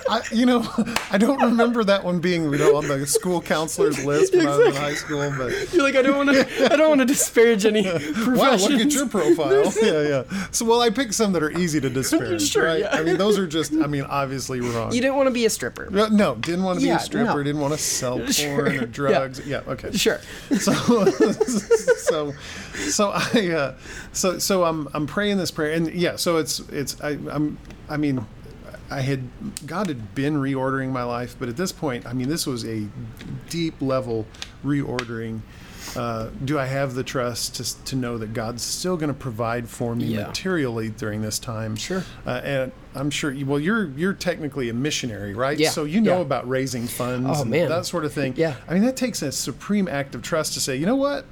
[0.10, 0.68] I, you know,
[1.10, 4.58] I don't remember that one being, you know, on the school counselor's list when I
[4.58, 5.74] was in high school, but.
[5.74, 6.66] You're like, I don't want to.
[6.72, 8.38] I don't want to disparage any professions.
[8.38, 9.72] Wow, look at your profile.
[9.82, 10.48] yeah, yeah.
[10.52, 12.80] So, well, I picked some that are easy to disparage, Sure, right?
[12.82, 12.90] yeah.
[12.94, 14.92] I mean, those are just, I mean, obviously wrong.
[14.94, 15.90] You didn't want to be a stripper.
[15.90, 17.26] No, no, didn't want to be a stripper.
[17.38, 17.44] no.
[17.44, 18.86] Didn't want to sell porn Sure, or yeah.
[18.86, 19.46] drugs.
[19.46, 19.92] Yeah, okay.
[19.92, 20.20] Sure.
[20.60, 20.74] So,
[21.06, 22.34] so,
[22.76, 23.76] so I, uh,
[24.12, 26.16] so, so I'm, I'm praying this prayer, and yeah.
[26.16, 27.58] So it's, it's, I, I'm,
[27.90, 28.26] I mean,
[28.90, 29.28] I had
[29.66, 32.88] God had been reordering my life, but at this point, I mean, this was a
[33.50, 34.26] deep level
[34.64, 35.42] reordering.
[35.96, 39.68] Uh, do I have the trust to, to know that God's still going to provide
[39.70, 40.28] for me Yeah.
[40.28, 41.76] materially during this time?
[41.76, 42.04] Sure.
[42.26, 43.32] Uh, and I'm sure.
[43.32, 45.58] You, well, you're you're technically a missionary, right?
[45.58, 46.22] Yeah, So you know yeah.
[46.22, 47.70] about raising funds Oh, and man.
[47.70, 48.34] that sort of thing.
[48.38, 48.56] Yeah.
[48.68, 51.26] I mean, that takes a supreme act of trust to say, you know what?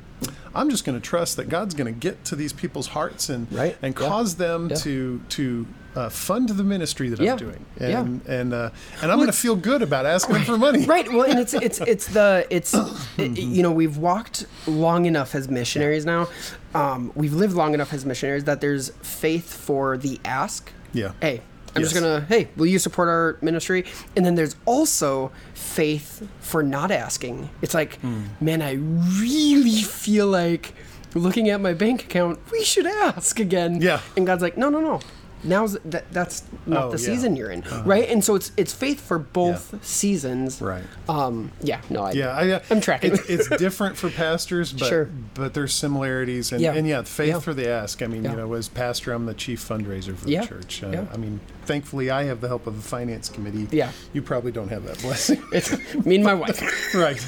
[0.54, 3.52] I'm just going to trust that God's going to get to these people's hearts and
[3.52, 3.76] Right.
[3.82, 4.08] and Yeah.
[4.08, 4.76] cause them Yeah.
[4.78, 5.66] to to
[5.96, 7.34] uh, fund the ministry that Yeah.
[7.34, 8.00] I'm doing, Yeah.
[8.02, 8.70] and and uh,
[9.02, 10.86] and I'm going to feel good about asking them for money.
[10.92, 11.12] Right.
[11.12, 12.74] Well, and it's it's it's the it's
[13.18, 16.28] it, you know we've walked long enough as missionaries now.
[16.74, 20.72] Um, we've lived long enough as missionaries that there's faith for the ask.
[20.94, 21.12] Yeah.
[21.22, 21.42] Hey,
[21.76, 22.22] I'm just gonna.
[22.28, 23.86] Hey, will you support our ministry?
[24.16, 27.50] And then there's also faith for not asking.
[27.62, 28.24] It's like, Hmm.
[28.39, 28.74] man, I
[29.20, 30.74] really feel like
[31.14, 33.82] looking at my bank account, we should ask again.
[33.82, 34.00] Yeah.
[34.16, 35.00] And God's like, no, no, no.
[35.44, 37.06] Now's that, that's not Oh, the yeah.
[37.06, 38.08] season you're in, right?
[38.10, 39.80] And so it's it's faith for both Yeah.
[39.82, 40.84] seasons, Right.
[41.10, 43.14] Um, yeah, no, I, Yeah, I, uh, I'm tracking.
[43.14, 45.10] It's, it's different for pastors, but Sure.
[45.34, 46.74] but there's similarities, and Yeah.
[46.74, 48.02] and yeah, faith for the ask.
[48.02, 50.84] I mean, you know, as pastor, I'm the chief fundraiser for the church.
[50.84, 51.06] Uh.
[51.14, 53.68] I mean, thankfully, I have the help of the finance committee.
[53.72, 53.92] Yeah.
[54.14, 55.72] you probably don't have that blessing, it's
[56.06, 56.62] me and my wife.
[56.96, 57.20] right?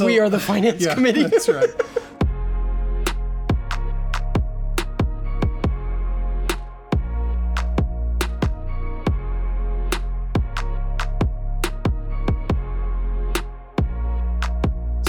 [0.00, 1.24] we are the finance committee.
[1.24, 1.70] That's right.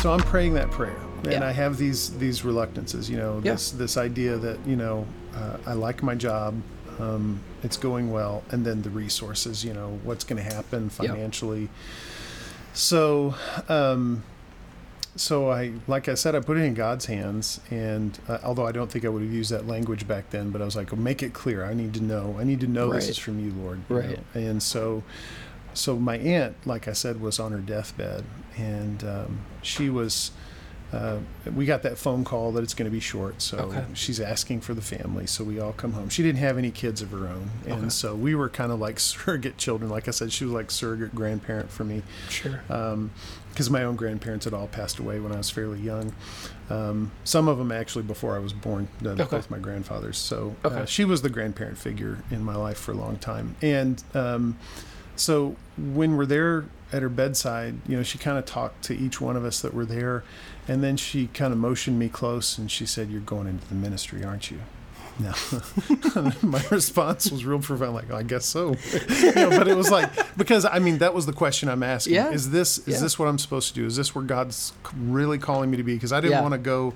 [0.01, 1.45] So I'm praying that prayer, and Yeah.
[1.47, 3.07] I have these these reluctances.
[3.09, 3.53] You know, Yeah.
[3.53, 6.55] this this idea that you know uh, I like my job,
[6.99, 9.63] um, it's going well, and then the resources.
[9.63, 11.09] You know, what's going to happen Yeah.
[11.11, 11.69] financially.
[12.73, 13.35] So,
[13.69, 14.23] um,
[15.15, 18.71] so I, like I said, I put it in God's hands, and uh, although I
[18.71, 21.21] don't think I would have used that language back then, but I was like, make
[21.21, 21.63] it clear.
[21.65, 22.37] I need to know.
[22.39, 23.81] I need to know this is from you, Lord.
[23.89, 24.09] you Right.
[24.09, 24.41] know?
[24.41, 25.03] And so,
[25.73, 28.23] so my aunt, like I said, was on her deathbed,
[28.57, 30.31] and um, she was.
[30.93, 31.19] uh,
[31.55, 33.41] we got that phone call that it's going to be short.
[33.41, 33.85] So Okay.
[33.93, 35.25] she's asking for the family.
[35.25, 36.09] So we all come home.
[36.09, 37.49] She didn't have any kids of her own.
[37.65, 37.89] And Okay.
[37.89, 39.89] so we were kind of like surrogate children.
[39.89, 42.59] Like I said, she was like surrogate grandparent for me Sure.
[42.67, 46.13] because my own grandparents had all passed away when I was fairly young.
[46.69, 49.23] Um, some of them actually before I was born, uh, Okay.
[49.37, 50.17] both my grandfathers.
[50.17, 50.75] So Okay.
[50.81, 53.55] uh, she was the grandparent figure in my life for a long time.
[53.61, 54.57] And um,
[55.21, 59.21] so when we're there at her bedside, you know, she kind of talked to each
[59.21, 60.23] one of us that were there.
[60.67, 63.75] And then she kind of motioned me close and she said, You're going into the
[63.75, 64.59] ministry, aren't you?
[65.19, 65.33] No.
[66.41, 68.75] My response was real profound, like, I guess so.
[69.09, 72.15] you know, but it was like, because I mean, that was the question I'm asking.
[72.15, 72.31] Yeah.
[72.31, 72.99] Is this, is Yeah.
[73.01, 73.85] this what I'm supposed to do?
[73.85, 75.93] Is this where God's really calling me to be?
[75.93, 76.41] Because I didn't Yeah.
[76.41, 76.93] want to go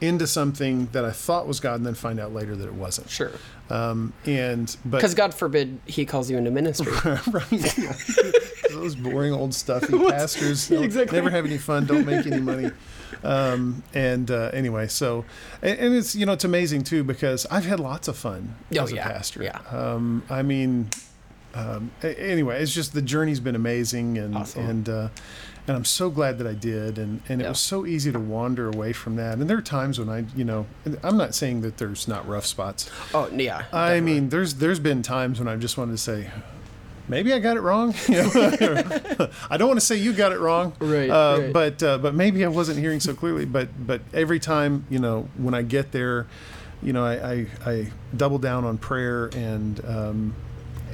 [0.00, 3.10] into something that I thought was God and then find out later that it wasn't.
[3.10, 3.32] Sure.
[3.70, 6.92] Um, and, but, Because God forbid He calls you into ministry.
[7.04, 7.50] right.
[8.70, 11.16] Those boring old stuffy pastors Exactly.
[11.18, 12.70] never have any fun, don't make any money.
[13.24, 15.24] Um, and uh, anyway, so
[15.62, 18.82] and, and it's you know it's amazing too because I've had lots of fun Oh,
[18.84, 19.42] as a yeah, pastor.
[19.42, 19.58] yeah.
[19.70, 20.88] Um, I mean,
[21.54, 24.66] um, anyway, it's just the journey's been amazing and Awesome.
[24.68, 25.08] and uh,
[25.66, 27.50] and I'm so glad that I did and and it Yeah.
[27.50, 29.38] was so easy to wander away from that.
[29.38, 30.66] And there are times when I, you know,
[31.02, 32.88] I'm not saying that there's not rough spots.
[33.12, 33.64] Oh yeah.
[33.72, 34.00] I definitely.
[34.00, 36.30] mean, there's there's been times when I've just wanted to say,
[37.08, 37.94] maybe I got it wrong.
[39.50, 41.52] I don't want to say you got it wrong, Right, Uh, right.
[41.52, 43.44] But uh, but maybe I wasn't hearing so clearly.
[43.44, 46.26] But but every time you know when I get there,
[46.82, 49.84] you know I I, I double down on prayer and.
[49.84, 50.34] Um,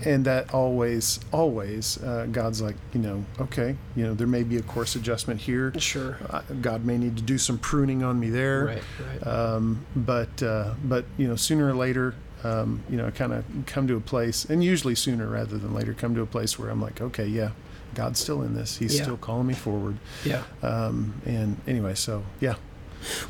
[0.05, 4.57] and that always, always, uh, God's like, you know, okay, you know, there may be
[4.57, 5.73] a course adjustment here.
[5.79, 6.17] Sure.
[6.31, 8.65] Uh, God may need to do some pruning on me there.
[8.67, 8.83] Right.
[9.23, 9.27] Right.
[9.27, 13.87] Um, but uh, but you know, sooner or later, um, you know, kind of come
[13.89, 16.81] to a place, and usually sooner rather than later, come to a place where I'm
[16.83, 17.51] like, okay, yeah,
[17.95, 18.77] God's still in this.
[18.77, 19.03] He's Yeah.
[19.05, 19.97] still calling me forward.
[20.25, 20.43] yeah.
[20.63, 22.57] Um, and anyway, so yeah,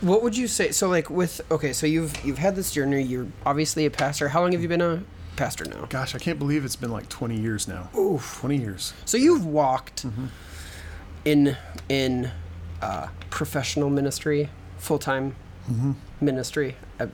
[0.00, 0.70] What would you say?
[0.72, 3.02] So like with okay, so you've you've had this journey.
[3.02, 4.28] You're obviously a pastor.
[4.30, 5.02] How long have you been a
[5.36, 5.86] pastor now?
[5.88, 7.88] gosh, I can't believe it's been like 20 years now.
[7.96, 8.38] Oof.
[8.40, 8.92] 20 years.
[9.04, 10.26] So you've walked Mm-hmm.
[11.24, 11.56] in
[11.88, 12.30] in
[12.82, 15.34] uh, professional ministry, full time
[15.70, 15.92] Mm-hmm.
[16.20, 16.76] ministry.
[17.00, 17.06] Uh,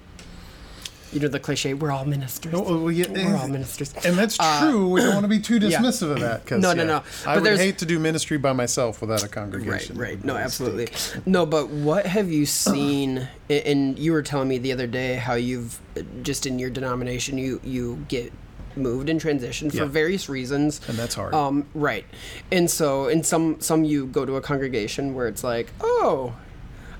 [1.13, 2.53] you know the cliche: we're all ministers.
[2.55, 3.93] Oh, well, yeah, we're all ministers.
[4.05, 4.89] And that's Uh, true.
[4.91, 5.79] we don't want to be too yeah.
[5.79, 6.47] dismissive of that.
[6.47, 7.03] 'cause, No, no, yeah, no.
[7.27, 9.97] I would hate to do ministry by myself without a congregation.
[9.99, 10.11] right.
[10.17, 10.89] right No, absolutely.
[11.27, 13.29] No, but what have you seen?
[13.49, 15.81] And you were telling me the other day how you've
[16.23, 18.33] just in your denomination you you get
[18.77, 19.85] moved and transitioned for Yeah.
[19.87, 20.81] various reasons.
[20.87, 21.35] And that's hard.
[21.35, 22.05] Um, right.
[22.53, 26.35] And so, in some some you go to a congregation where it's like, oh.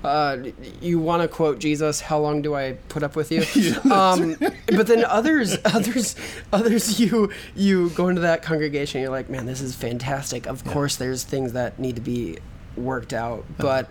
[0.03, 0.37] Uh,
[0.81, 2.01] you want to quote Jesus?
[2.01, 3.41] How long do I put up with you?
[3.91, 4.35] um,
[4.67, 6.15] but then others, others,
[6.51, 9.01] others, you you go into that congregation.
[9.01, 10.47] You're like, man, this is fantastic.
[10.47, 12.39] Of course, there's things that need to be
[12.75, 13.85] worked out, Uh-huh.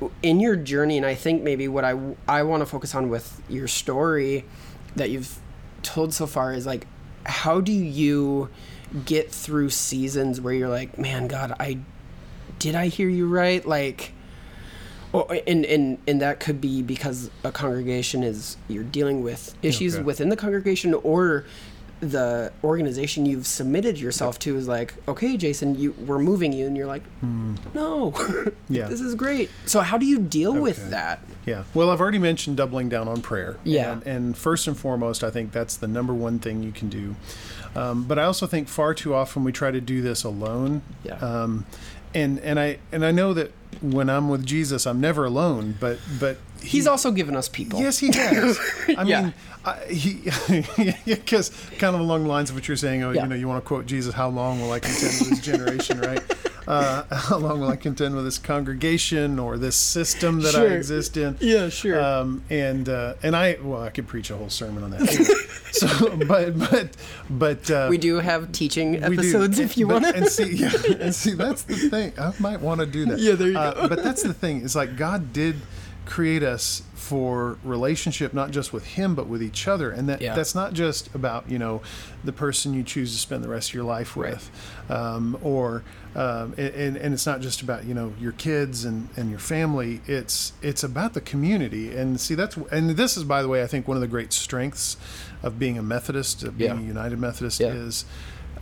[0.00, 3.08] but in your journey, and I think maybe what I I want to focus on
[3.10, 4.44] with your story
[4.94, 5.38] that you've
[5.82, 6.86] told so far is like,
[7.24, 8.48] how do you
[9.04, 11.78] get through seasons where you're like, man, God, I
[12.58, 13.66] did I hear you right?
[13.66, 14.12] Like,
[15.22, 19.94] or and and and that could be because a congregation is you're dealing with issues
[19.96, 20.04] Okay.
[20.04, 21.44] within the congregation or
[22.00, 26.76] the organization you've submitted yourself to is like, okay, Jason, you we're moving you, and
[26.76, 27.02] you're like,
[27.74, 28.48] no, Hmm.
[28.68, 28.86] Yeah.
[28.88, 29.48] this is great.
[29.64, 31.20] So how do you deal with that?
[31.46, 31.64] Yeah.
[31.72, 33.56] Well, I've already mentioned doubling down on prayer.
[33.64, 33.92] Yeah.
[33.92, 37.16] And, and first and foremost, I think that's the number one thing you can do.
[37.74, 40.82] Um, but I also think far too often we try to do this alone.
[41.02, 41.14] Yeah.
[41.14, 41.64] Um,
[42.14, 43.52] and and I and I know that
[43.82, 45.76] when I'm with Jesus, I'm never alone.
[45.80, 47.80] But but He's also given us people.
[47.80, 48.58] Yes, he has.
[48.96, 49.22] I Yeah.
[49.22, 49.34] mean,
[49.64, 50.14] I, he
[51.04, 53.02] because kind of along the lines of what you're saying.
[53.02, 53.22] Oh, Yeah.
[53.24, 56.00] you know, you want to quote Jesus: "How long will I contend with this generation?"
[56.00, 56.22] Right?
[56.66, 60.68] Uh, how long will I contend with this congregation or this system that Sure.
[60.70, 61.36] I exist in?
[61.40, 62.02] Yeah, sure.
[62.02, 65.06] Um, and uh, and I well, I could preach a whole sermon on that.
[65.72, 66.88] so, but but
[67.30, 69.04] but uh, we do have teaching we do.
[69.04, 70.14] episodes if you want to.
[70.14, 72.12] And see, yeah, and see, that's the thing.
[72.18, 73.18] I might want to do that.
[73.18, 73.88] Yeah, there you Uh, go.
[73.88, 74.62] But that's the thing.
[74.62, 75.56] Is like God did
[76.04, 79.90] create us for relationship, not just with Him, but with each other.
[79.90, 80.34] And that Yeah.
[80.34, 81.82] that's not just about you know
[82.24, 84.32] the person you choose to spend the rest of your life Right.
[84.34, 84.50] with,
[84.90, 85.82] um, or
[86.16, 90.00] um, and and it's not just about you know your kids and and your family.
[90.06, 91.94] It's it's about the community.
[91.94, 94.32] And see, that's and this is by the way, I think one of the great
[94.32, 94.96] strengths
[95.42, 96.80] of being a Methodist, of being Yeah.
[96.80, 97.68] a United Methodist, Yeah.
[97.68, 98.06] is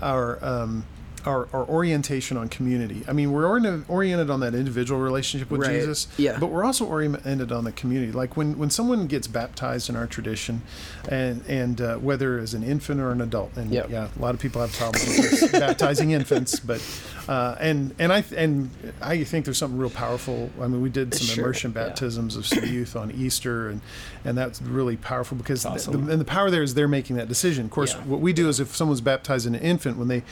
[0.02, 0.84] our um,
[1.26, 3.02] our, our orientation on community.
[3.08, 5.78] I mean, we're orient- oriented on that individual relationship with Right.
[5.80, 6.36] Jesus, Yeah.
[6.38, 8.12] but we're also oriented on the community.
[8.12, 10.60] Like when, when someone gets baptized in our tradition,
[11.08, 13.88] and and uh, whether as an infant or an adult, and Yep.
[13.90, 15.06] yeah, a lot of people have problems
[15.40, 16.82] with baptizing infants, but
[17.28, 18.70] Uh, and and I and
[19.00, 20.50] I think there's something real powerful.
[20.60, 21.86] I mean, we did some Sure, immersion yeah.
[21.86, 23.80] baptisms of some youth on Easter, and
[24.24, 26.10] and that's really powerful because That's the, awesome.
[26.10, 27.64] and the power there is they're making that decision.
[27.66, 28.02] Of course, Yeah.
[28.02, 30.22] what we do is if someone's baptized an infant when they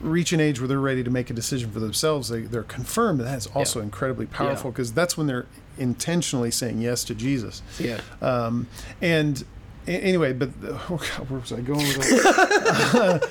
[0.00, 3.20] reach an age where they're ready to make a decision for themselves, they, they're confirmed.
[3.20, 5.46] That's also incredibly powerful because that's when they're
[5.76, 7.62] intentionally saying yes to Jesus.
[7.78, 8.00] Yeah.
[8.22, 8.68] Um,
[9.02, 9.44] and
[9.88, 13.28] anyway, but oh God, where was I going with that?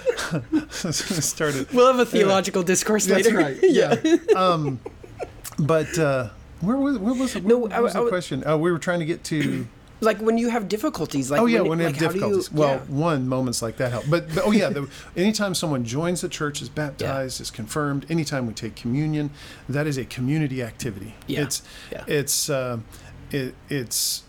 [1.24, 1.72] started.
[1.72, 3.38] We'll have a theological discourse That's later.
[3.38, 3.58] right.
[3.62, 3.96] Yeah.
[4.36, 4.80] um,
[5.60, 6.30] but uh,
[6.62, 8.44] where was what was, what, No, I- was I the was- question?
[8.46, 9.68] Oh, we were trying to get to.
[10.00, 11.32] Like when you have difficulties.
[11.32, 12.52] Like oh yeah, when, when we like, have do you- difficulties.
[12.54, 12.82] well, yeah.
[12.88, 14.06] one moments like that help.
[14.08, 18.06] But, but oh yeah, the, anytime someone joins the church, is baptized, is confirmed.
[18.08, 19.32] Anytime we take communion,
[19.68, 21.16] that is a community activity.
[21.26, 21.42] Yeah.
[21.42, 22.04] It's Yeah.
[22.06, 22.78] it's uh,
[23.32, 24.22] it, it's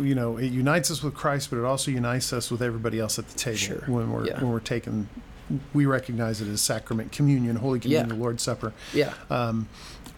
[0.00, 3.18] you know it unites us with Christ, but it also unites us with everybody else
[3.18, 3.84] at the table Sure.
[3.86, 4.40] when we're Yeah.
[4.40, 5.08] when we're taking.
[5.72, 8.14] We recognize it as sacrament, communion, Holy Communion, Yeah.
[8.16, 8.74] the Lord's Supper.
[8.92, 9.14] yeah.
[9.30, 9.66] Um,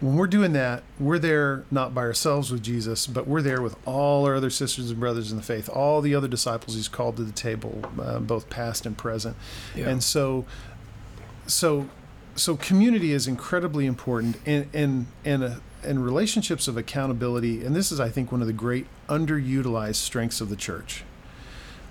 [0.01, 3.75] when we're doing that, we're there not by ourselves with Jesus, but we're there with
[3.85, 7.15] all our other sisters and brothers in the faith, all the other disciples He's called
[7.17, 9.37] to the table, uh, both past and present.
[9.75, 9.87] Yeah.
[9.89, 10.45] And so,
[11.47, 11.87] so,
[12.35, 15.49] so community is incredibly important, and and and uh,
[15.83, 17.63] and relationships of accountability.
[17.65, 21.03] And this is, I think, one of the great underutilized strengths of the church.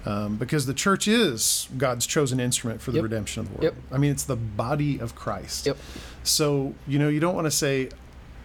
[0.07, 3.03] Um, because the church is God's chosen instrument for the Yep.
[3.05, 3.65] redemption of the world.
[3.65, 3.75] Yep.
[3.93, 5.67] I mean, it's the body of Christ.
[5.67, 5.77] Yep.
[6.23, 7.91] So, you know, you don't want to say,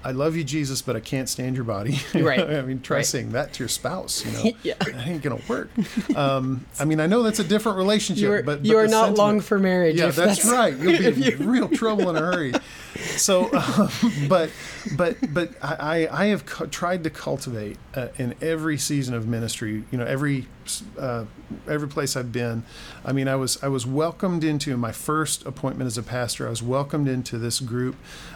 [0.04, 1.98] I love you, Jesus, but I can't stand your body.
[2.14, 2.42] Right.
[2.42, 3.06] I mean, try Right.
[3.06, 4.26] saying that to your spouse.
[4.26, 4.74] You know, Yeah.
[4.82, 5.70] that ain't gonna work.
[6.14, 8.84] Um, I mean, I know that's a different relationship, You are, but, but you are
[8.88, 9.96] not sentiment- long for marriage.
[9.96, 10.78] Yeah, if that's, right.
[10.78, 12.54] You'll be in real trouble in a hurry.
[12.96, 13.90] So, um,
[14.30, 14.50] but
[14.96, 19.84] but but I I have cu- tried to cultivate uh, in every season of ministry.
[19.92, 20.48] You know, every
[20.98, 21.26] uh,
[21.70, 22.64] every place I've been.
[23.04, 26.48] I mean, I was I was welcomed into my first appointment as a pastor.
[26.48, 27.96] I was welcomed into this group.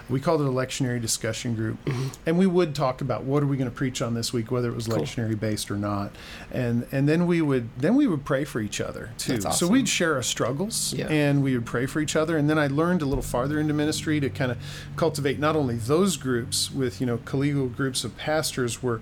[0.10, 1.78] We called it a lectionary discussion group,
[2.26, 4.70] and we would talk about what are we going to preach on this week, whether
[4.70, 5.00] it was Cool.
[5.00, 6.12] lectionary based or not,
[6.52, 9.38] and and then we would then we would pray for each other too.
[9.38, 11.08] That's So we'd share our struggles Yeah.
[11.10, 12.38] and we would pray for each other.
[12.38, 14.58] And then I learned a little farther into ministry to kind of
[14.96, 19.00] cultivate not only those groups with you know collegial groups of pastors where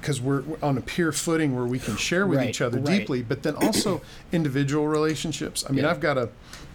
[0.00, 2.98] because we're on a peer footing where we can share with Right, each other right.
[2.98, 4.00] deeply, but then also
[4.32, 5.64] individual relationships.
[5.64, 5.92] I mean, Yeah.
[5.92, 6.28] I've got a,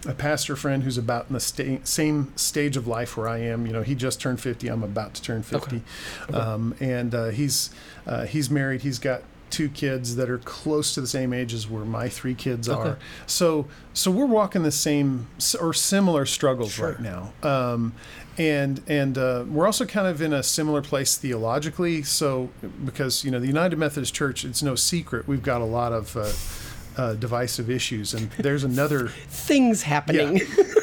[0.07, 3.67] a pastor friend who's about in the sta- same stage of life where I am.
[3.67, 4.69] You know, he just turned 50.
[4.69, 5.81] I'm about to turn 50.
[6.33, 7.69] Um, and uh, he's,
[8.05, 8.83] uh, he's married.
[8.83, 12.35] He's got two kids that are close to the same age as where my three
[12.35, 12.89] kids Okay.
[12.91, 12.97] are.
[13.25, 15.27] So, so we're walking the same
[15.59, 16.89] or similar struggles Sure.
[16.91, 17.33] right now.
[17.43, 17.93] Um,
[18.37, 22.03] and and uh, we're also kind of in a similar place theologically.
[22.03, 22.49] So
[22.85, 26.15] because you know the United Methodist Church, it's no secret we've got a lot of
[26.15, 30.41] uh, uh, divisive issues, and there's another Things happening.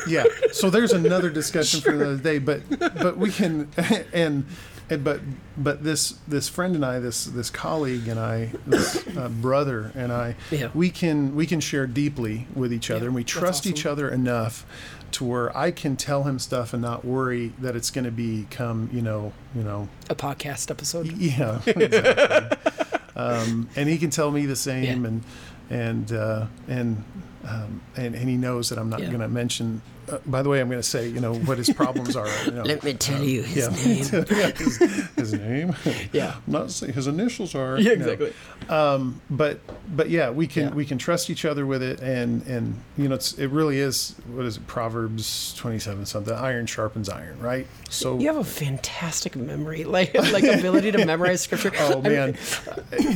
[0.09, 0.25] yeah.
[0.53, 3.69] So there's another discussion for another day, but but we can
[4.13, 4.45] and.
[4.91, 5.21] And, but
[5.57, 10.13] but this this friend and I this this colleague and I this uh, brother and
[10.13, 10.69] I Yeah.
[10.75, 14.11] we can we can share deeply with each other Yeah, and we trust each other
[14.11, 14.67] enough
[15.13, 18.91] to where I can tell him stuff and not worry that it's going to become
[18.93, 21.07] you know you know A podcast episode.
[21.17, 22.73] yeah exactly.
[23.17, 25.09] um, and he can tell me the same Yeah.
[25.09, 25.23] and
[25.71, 27.05] and uh, and,
[27.49, 29.07] um, and and he knows that I'm not Yeah.
[29.09, 29.81] going to mention.
[30.09, 32.29] Uh, by the way, I'm going to say you know what his problems are.
[32.45, 32.63] You know.
[32.75, 33.85] Let me tell you his yeah.
[33.85, 34.25] name.
[34.57, 34.79] His,
[35.17, 35.75] his name.
[36.13, 36.37] Yeah.
[36.47, 37.79] Not say his initials are.
[37.79, 38.33] Yeah, exactly.
[38.69, 39.59] Um, but
[39.97, 40.75] but yeah, we can Yeah.
[40.75, 44.15] we can trust each other with it, and and you know it's it really is
[44.33, 47.67] what is it Proverbs 27 something iron sharpens iron, right?
[47.91, 51.73] So You have a fantastic memory, like like ability to memorize scripture.
[51.79, 52.37] Oh man,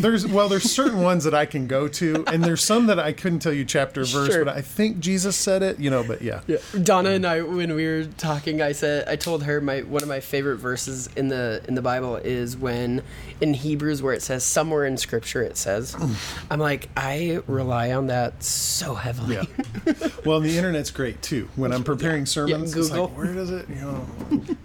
[0.00, 3.12] there's well, there's certain ones that I can go to, and there's some that I
[3.12, 4.44] couldn't tell you chapter or verse, Sure.
[4.44, 6.02] but I think Jesus said it, you know.
[6.04, 6.58] But yeah, Yeah.
[6.82, 10.08] Donna and I, when we were talking, I said I told her my one of
[10.08, 13.02] my favorite verses in the in the Bible is when
[13.40, 15.96] in Hebrews where it says somewhere in Scripture it says,
[16.50, 19.36] I'm like I rely on that so heavily.
[19.36, 19.92] yeah.
[20.24, 21.48] Well, the internet's great too.
[21.56, 23.06] When I'm preparing sermons, it's Google.
[23.08, 23.68] like, where does it?
[23.68, 24.06] You know,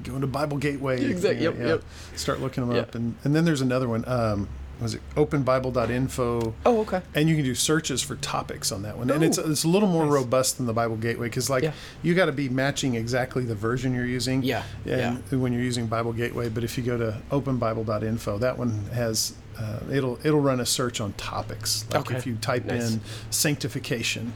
[0.04, 1.04] go into Bible Gateway.
[1.14, 1.84] Exactly, yep, yep.
[2.16, 2.82] Start looking them Yeah.
[2.84, 4.04] up, and and then there's another one.
[4.08, 4.48] Um,
[4.82, 6.54] was it openbible.info?
[6.66, 7.02] Oh, okay.
[7.16, 9.88] And you can do searches for topics on that one, and it's it's a little
[9.90, 11.72] more robust than the Bible Gateway because like Yeah.
[12.02, 14.44] you got to be matching exactly the version you're using.
[14.44, 18.86] Yeah, And when you're using Bible Gateway, but if you go to openbible.info, that one
[18.94, 21.86] has uh, it'll it'll run a search on topics.
[21.92, 22.16] Like Okay.
[22.18, 22.94] if you type Nice.
[22.94, 24.34] in sanctification,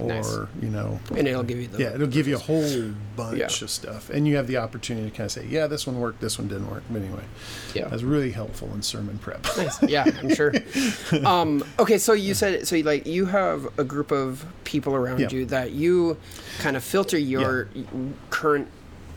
[0.00, 0.36] or Nice.
[0.62, 1.00] you know.
[1.16, 3.46] And it'll give you the Yeah, it'll give you a whole bunch Yeah.
[3.46, 6.20] of stuff, and you have the opportunity to kind of say, "Yeah, this one worked,
[6.20, 7.24] this one didn't work." But anyway,
[7.74, 7.88] Yeah.
[7.88, 9.46] that's really helpful in sermon prep.
[9.56, 9.82] Nice.
[9.82, 10.52] Yeah, I'm sure.
[11.24, 12.76] Um, okay, so you said so.
[12.78, 15.28] Like you have a group of people around Yeah.
[15.30, 16.16] you that you
[16.58, 17.68] kind of filter your
[18.30, 18.68] current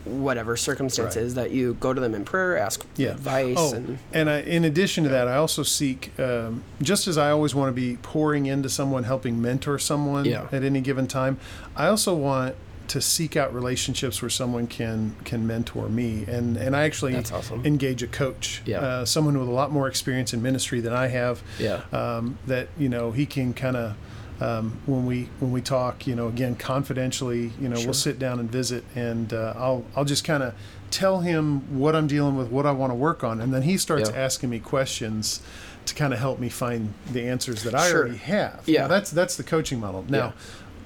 [0.06, 3.10] whatever circumstances that you go to them in prayer, ask yeah.
[3.10, 7.18] advice, Oh, and and I, in addition to that, I also seek, um, just as
[7.18, 10.48] I always want to be pouring into someone, helping mentor someone Yeah.
[10.52, 11.38] at any given time.
[11.76, 12.56] I also want
[12.88, 17.66] to seek out relationships where someone can can mentor me, and and I actually awesome.
[17.66, 18.80] engage a coach, Yeah.
[18.80, 21.42] uh, someone with a lot more experience in ministry than I have.
[21.60, 21.82] Yeah.
[21.94, 23.96] um, that you know he can kind of.
[24.42, 27.86] Um, when we when we talk, you know, again confidentially, you know, Sure.
[27.88, 30.56] we'll sit down and visit, and uh, I'll I'll just kind of
[30.90, 33.78] tell him what I'm dealing with, what I want to work on, and then he
[33.78, 34.18] starts Yeah.
[34.18, 35.42] asking me questions
[35.86, 38.00] to kind of help me find the answers that I Sure.
[38.02, 38.62] already have.
[38.66, 38.82] Yeah.
[38.82, 40.06] Now, that's that's the coaching model.
[40.10, 40.32] Now, Yeah.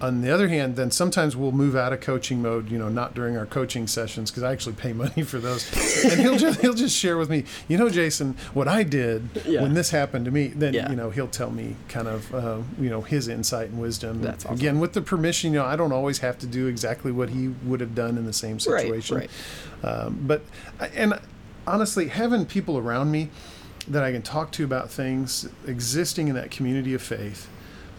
[0.08, 2.70] On the other hand, then sometimes we'll move out of coaching mode.
[2.70, 5.64] You know, not during our coaching sessions because I actually pay money for those.
[6.06, 9.62] and he'll just he'll just share with me, you know, Jason, what I did Yeah.
[9.62, 10.48] when this happened to me.
[10.48, 10.90] Then Yeah.
[10.90, 14.22] you know he'll tell me kind of uh, you know his insight and wisdom.
[14.22, 14.58] That's awesome.
[14.58, 17.48] Again, with the permission, you know, I don't always have to do exactly what he
[17.66, 19.18] would have done in the same Right, situation.
[19.18, 19.30] right.
[19.84, 20.42] Um, but
[20.96, 21.20] and
[21.68, 23.30] honestly, having people around me
[23.88, 27.48] that I can talk to about things existing in that community of faith,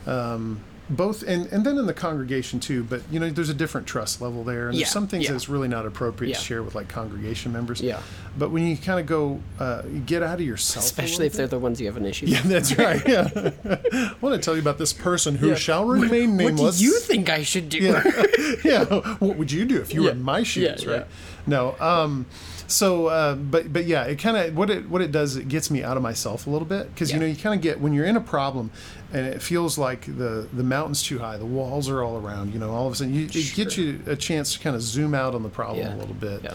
[0.07, 2.85] um, both and and then in the congregation too.
[2.85, 5.33] But you know, there's a different trust level there, and Yeah, there's some things yeah.
[5.33, 6.37] that's really not appropriate Yeah.
[6.37, 7.81] to share with like congregation members.
[7.81, 8.01] Yeah.
[8.39, 11.49] But when you kind of go, uh, you get out of yourself, especially if little
[11.49, 12.51] they're the ones you have an issue Yeah, with.
[12.51, 13.03] that's right.
[13.09, 16.79] Yeah, I want to tell you about this person who shall remain What nameless.
[16.79, 17.79] do you think I should do?
[17.79, 18.03] yeah,
[18.65, 18.85] yeah.
[19.19, 21.07] What would you do if you were in my shoes, right?
[21.47, 21.75] No.
[21.81, 22.27] Um,
[22.67, 25.71] so, uh, but but yeah, it kind of what it what it does it gets
[25.71, 27.93] me out of myself a little bit because you know you kind of get when
[27.93, 28.71] you're in a problem
[29.13, 32.53] and it feels like the the mountain's too high, the walls are all around.
[32.53, 34.83] You know, all of a sudden you, it gets you a chance to kind of
[34.83, 35.95] zoom out on the problem Yeah.
[35.95, 36.55] a little bit, Yeah.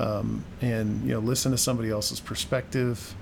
[0.00, 3.14] um, and you know listen to somebody else's perspective.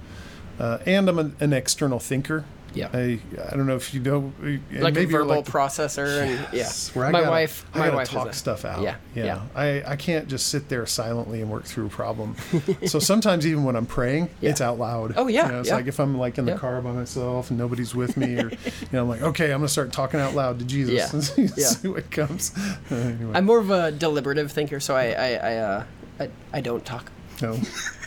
[0.60, 2.44] Uh, and I'm an, an external thinker.
[2.74, 2.88] Yeah.
[2.92, 3.18] I
[3.50, 6.22] I don't know if you know, and like a maybe you're verbal like the- processor
[6.22, 8.64] and yeah Yes, where I my gotta- wife I my gotta wife talk a, stuff
[8.64, 8.82] out.
[8.82, 12.36] yeah yeah, I, I can't just sit there silently and work through a problem.
[12.86, 14.50] so sometimes even when I'm praying, Yeah.
[14.50, 15.14] it's out loud.
[15.16, 15.74] Oh, yeah, You know, it's yeah.
[15.76, 16.58] like if I'm like in the Yeah.
[16.58, 18.58] car by myself and nobody's with me, or you
[18.92, 21.08] know, I'm like, okay, I'm gonna start talking out loud to Jesus Yeah.
[21.12, 21.66] and see, Yeah.
[21.68, 22.52] see what comes.
[22.90, 25.84] anyway, i'm more of a deliberative thinker so i i i, uh,
[26.20, 27.10] I, I don't talk
[27.42, 27.58] no.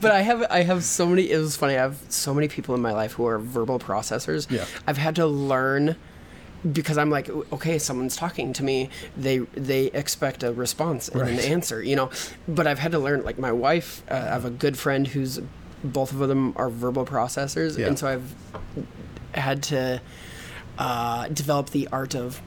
[0.00, 1.30] but I have I have so many.
[1.30, 1.74] It was funny.
[1.74, 4.50] I have so many people in my life who are verbal processors.
[4.50, 4.64] Yeah.
[4.86, 5.96] I've had to learn
[6.70, 8.88] because I'm like, okay, someone's talking to me.
[9.16, 12.10] They they expect a response and an answer, you know.
[12.46, 13.24] But I've had to learn.
[13.24, 15.40] Like my wife, uh, I have a good friend who's
[15.84, 17.88] both of them are verbal processors, Yeah.
[17.88, 18.34] and so I've
[19.34, 20.00] had to
[20.78, 22.40] uh, develop the art of.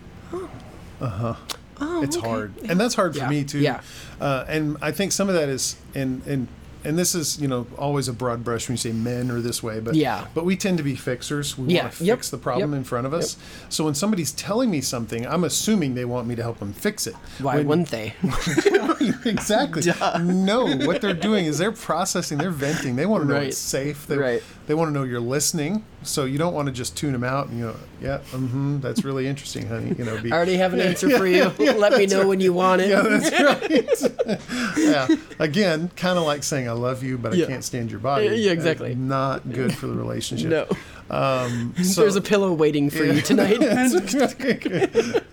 [1.01, 1.38] Oh,
[1.80, 2.28] it's okay.
[2.28, 3.59] hard, and that's hard for Yeah, me too.
[3.59, 3.82] yeah.
[4.21, 6.47] Uh, and I think some of that is, and and
[6.84, 9.63] and this is you know always a broad brush when you say men are this
[9.63, 10.28] way, but Yeah.
[10.36, 11.57] but we tend to be fixers.
[11.57, 13.38] We Yeah, want to yep, fix the problem yep, in front of us.
[13.69, 17.07] So when somebody's telling me something, I'm assuming they want me to help them fix
[17.07, 17.15] it.
[17.39, 18.13] Why When- wouldn't they?
[19.26, 19.84] exactly.
[20.21, 22.95] No, what they're doing is they're processing, they're venting.
[22.95, 23.47] They want to know Right.
[23.47, 24.05] it's safe.
[24.07, 24.43] They, Right.
[24.68, 25.86] They want to know you're listening.
[26.03, 29.03] So you don't want to just tune them out and you know, yeah, mm-hmm, that's
[29.03, 29.95] really interesting, honey.
[29.97, 31.45] You know, be, I already have an answer for you.
[31.74, 32.89] Let me know when you want it.
[32.89, 34.78] yeah, that's right.
[34.78, 35.07] yeah.
[35.39, 37.45] Again, kind of like saying I love you, but Yeah.
[37.45, 38.28] I can't stand your body.
[38.28, 38.93] Yeah, exactly.
[38.95, 40.49] Not good for the relationship.
[40.49, 40.68] No.
[41.09, 43.61] Um, so, There's a pillow waiting for you tonight.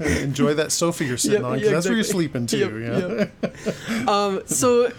[0.00, 2.58] Enjoy that sofa you're sitting Yeah, on yeah, because that's where you're sleeping too.
[2.58, 4.04] Yep, yeah.
[4.06, 4.92] um, so,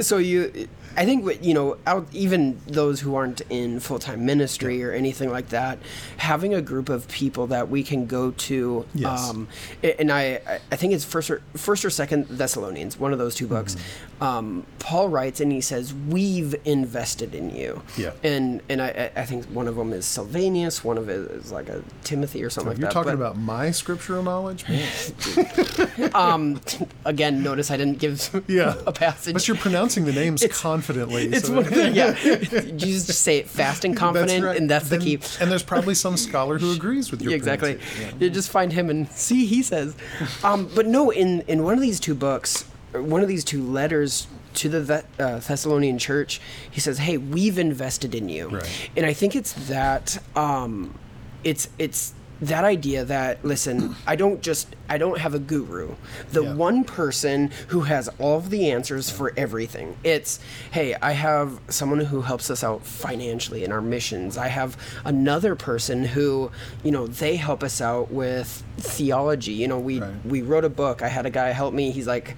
[0.00, 4.82] so you, I think you know, out even those who aren't in full time ministry
[4.84, 5.78] or anything like that,
[6.16, 8.86] having a group of people that we can go to.
[8.94, 9.30] Yes.
[9.30, 9.48] Um,
[9.82, 10.40] and I,
[10.70, 13.74] I think it's first or first or second Thessalonians, one of those two books.
[13.74, 14.22] Mm-hmm.
[14.24, 18.12] Um, Paul writes and he says, "We've invested in you." Yeah.
[18.22, 21.68] And and I, I think one of them is Silvanus, one of it is like
[21.68, 22.92] a Timothy or something like You're that.
[22.94, 24.64] talking but- about my scriptural knowledge,
[26.14, 26.60] um,
[27.04, 28.76] again, notice I didn't give Yeah.
[28.86, 29.32] a passage.
[29.34, 30.42] But you're pronouncing the names
[30.84, 31.26] confidently.
[31.26, 32.16] It's so- one of the, yeah.
[32.64, 34.56] You just say it fast and confident, right.
[34.56, 35.18] and that's the key.
[35.40, 37.74] And there's probably some scholar who agrees with your Yeah, exactly.
[37.74, 38.20] pronunciation.
[38.20, 39.94] You just find him and see he says.
[40.42, 42.62] Um, but no, in in one of these two books,
[42.92, 48.14] one of these two letters to the uh, Thessalonian church, he says, "Hey, we've invested
[48.14, 48.90] in you," Right.
[48.96, 50.18] and I think it's that.
[50.36, 50.94] Um,
[51.42, 55.94] it's it's that idea that listen i don't just i don't have a guru.
[56.32, 56.54] The Yeah.
[56.54, 59.96] one person who has all of the answers for everything.
[60.04, 60.40] It's
[60.72, 64.36] hey i have someone who helps us out financially in our missions.
[64.36, 66.50] I have another person who
[66.82, 69.52] you know they help us out with theology.
[69.52, 70.26] You know we Right.
[70.26, 71.02] we wrote a book.
[71.02, 71.90] I had a guy help me.
[71.92, 72.36] He's like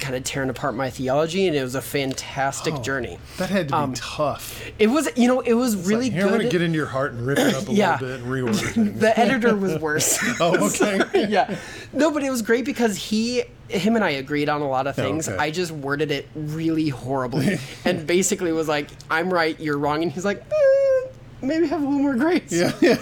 [0.00, 3.18] kind of tearing apart my theology, and it was a fantastic Oh, journey.
[3.38, 4.64] That had to be Um, tough.
[4.78, 7.12] It was, you know, it was really Here, I'm going to get into your heart
[7.12, 7.98] and rip it up a Yeah.
[8.00, 9.00] little bit and reorder things.
[9.00, 10.18] the editor was worse.
[10.40, 11.26] oh, okay.
[11.28, 11.56] yeah.
[11.92, 14.96] No, but it was great because he, him and I agreed on a lot of
[14.96, 15.28] things.
[15.28, 15.36] Okay.
[15.38, 20.02] I just worded it really horribly and basically was like, I'm right, you're wrong.
[20.02, 21.08] And he's like, eh,
[21.42, 22.50] maybe have a little more grace.
[22.52, 22.96] yeah.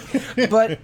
[0.49, 0.79] But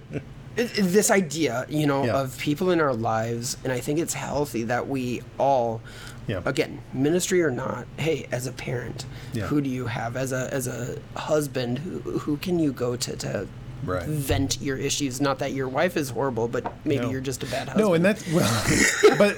[0.56, 2.20] this idea, you know, Yeah.
[2.20, 5.80] of people in our lives, and I think it's healthy that we all,
[6.26, 6.40] Yeah.
[6.44, 9.04] again, ministry or not, hey, as a parent,
[9.34, 9.46] Yeah.
[9.46, 11.78] who do you have as a as a husband?
[11.80, 13.46] Who who can you go to to
[13.84, 14.04] Right.
[14.06, 15.20] vent your issues?
[15.20, 17.10] Not that your wife is horrible, but maybe No.
[17.10, 17.86] you're just a bad husband.
[17.86, 18.64] No, and that's well,
[19.18, 19.36] but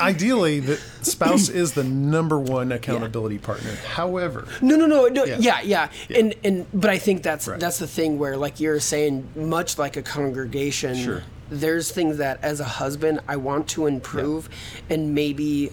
[0.00, 3.74] ideally, the spouse is the number one accountability partner.
[3.86, 5.24] However, No, no, no, no.
[5.24, 5.38] Yeah.
[5.40, 7.58] Yeah, yeah, and and but I think that's Right.
[7.60, 11.22] that's the thing where like you're saying, much like a congregation, Sure.
[11.50, 14.48] there's things that as a husband I want to improve,
[14.88, 15.72] and maybe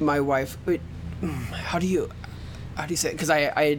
[0.00, 0.58] my wife.
[0.64, 0.80] But,
[1.52, 2.10] how do you,
[2.74, 3.12] how do you say?
[3.12, 3.78] Because I I.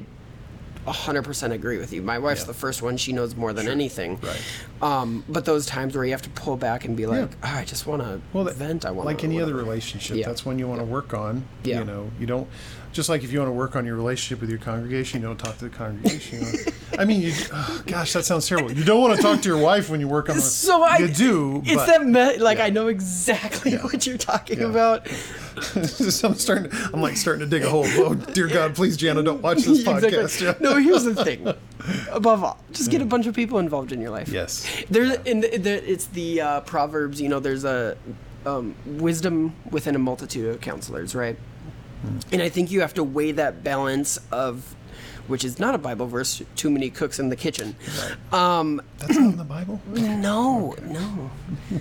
[0.87, 2.01] 100% agree with you.
[2.01, 2.47] My wife's Yeah.
[2.47, 2.97] the first one.
[2.97, 4.19] She knows more than anything.
[4.21, 4.41] Right.
[4.81, 7.35] Um, but those times where you have to pull back and be like, Yeah.
[7.43, 8.85] "Ah, I just want to well, that- vent.
[8.85, 10.27] I want like any other relationship, Yeah.
[10.27, 11.43] that's when you want to work on.
[11.63, 11.79] Yeah.
[11.79, 12.47] You know, you don't
[12.95, 15.37] just like if you want to work on your relationship with your congregation, you don't
[15.37, 16.39] talk to the congregation.
[16.39, 16.71] You know.
[16.97, 18.71] I mean, you, oh, gosh, that sounds terrible.
[18.71, 20.37] You don't want to talk to your wife when you work on.
[20.37, 21.61] The, So I you do.
[21.65, 22.65] It's but, that me- like yeah.
[22.65, 24.67] I know exactly what you're talking Yeah.
[24.67, 25.07] about.
[25.75, 26.69] I'm starting.
[26.71, 27.83] To, I'm like starting to dig a hole.
[27.85, 30.41] Oh dear God, please, Jana, don't watch this podcast.
[30.41, 30.53] Yeah.
[30.61, 31.53] No, here's the thing.
[32.11, 34.29] Above all, just get a bunch of people involved in your life.
[34.29, 34.65] Yes.
[34.89, 37.19] There's in the, the it's the uh, proverbs.
[37.19, 37.97] You know, there's a
[38.45, 41.37] um, wisdom within a multitude of counselors, right?
[42.31, 44.75] And I think you have to weigh that balance of,
[45.27, 46.41] which is not a Bible verse.
[46.55, 47.75] Too many cooks in the kitchen.
[48.31, 49.81] Um, That's not in the Bible.
[49.87, 51.31] no, no.
[51.71, 51.79] I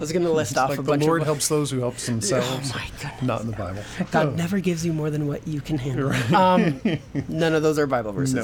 [0.00, 1.26] was gonna list off Like a the bunch Lord of.
[1.26, 2.72] helps those who helps themselves.
[2.72, 3.22] Oh my goodness.
[3.22, 3.82] Not in the Bible.
[4.10, 6.12] God never gives you more than what you can handle.
[6.34, 6.80] Um,
[7.28, 8.34] none of those are Bible verses.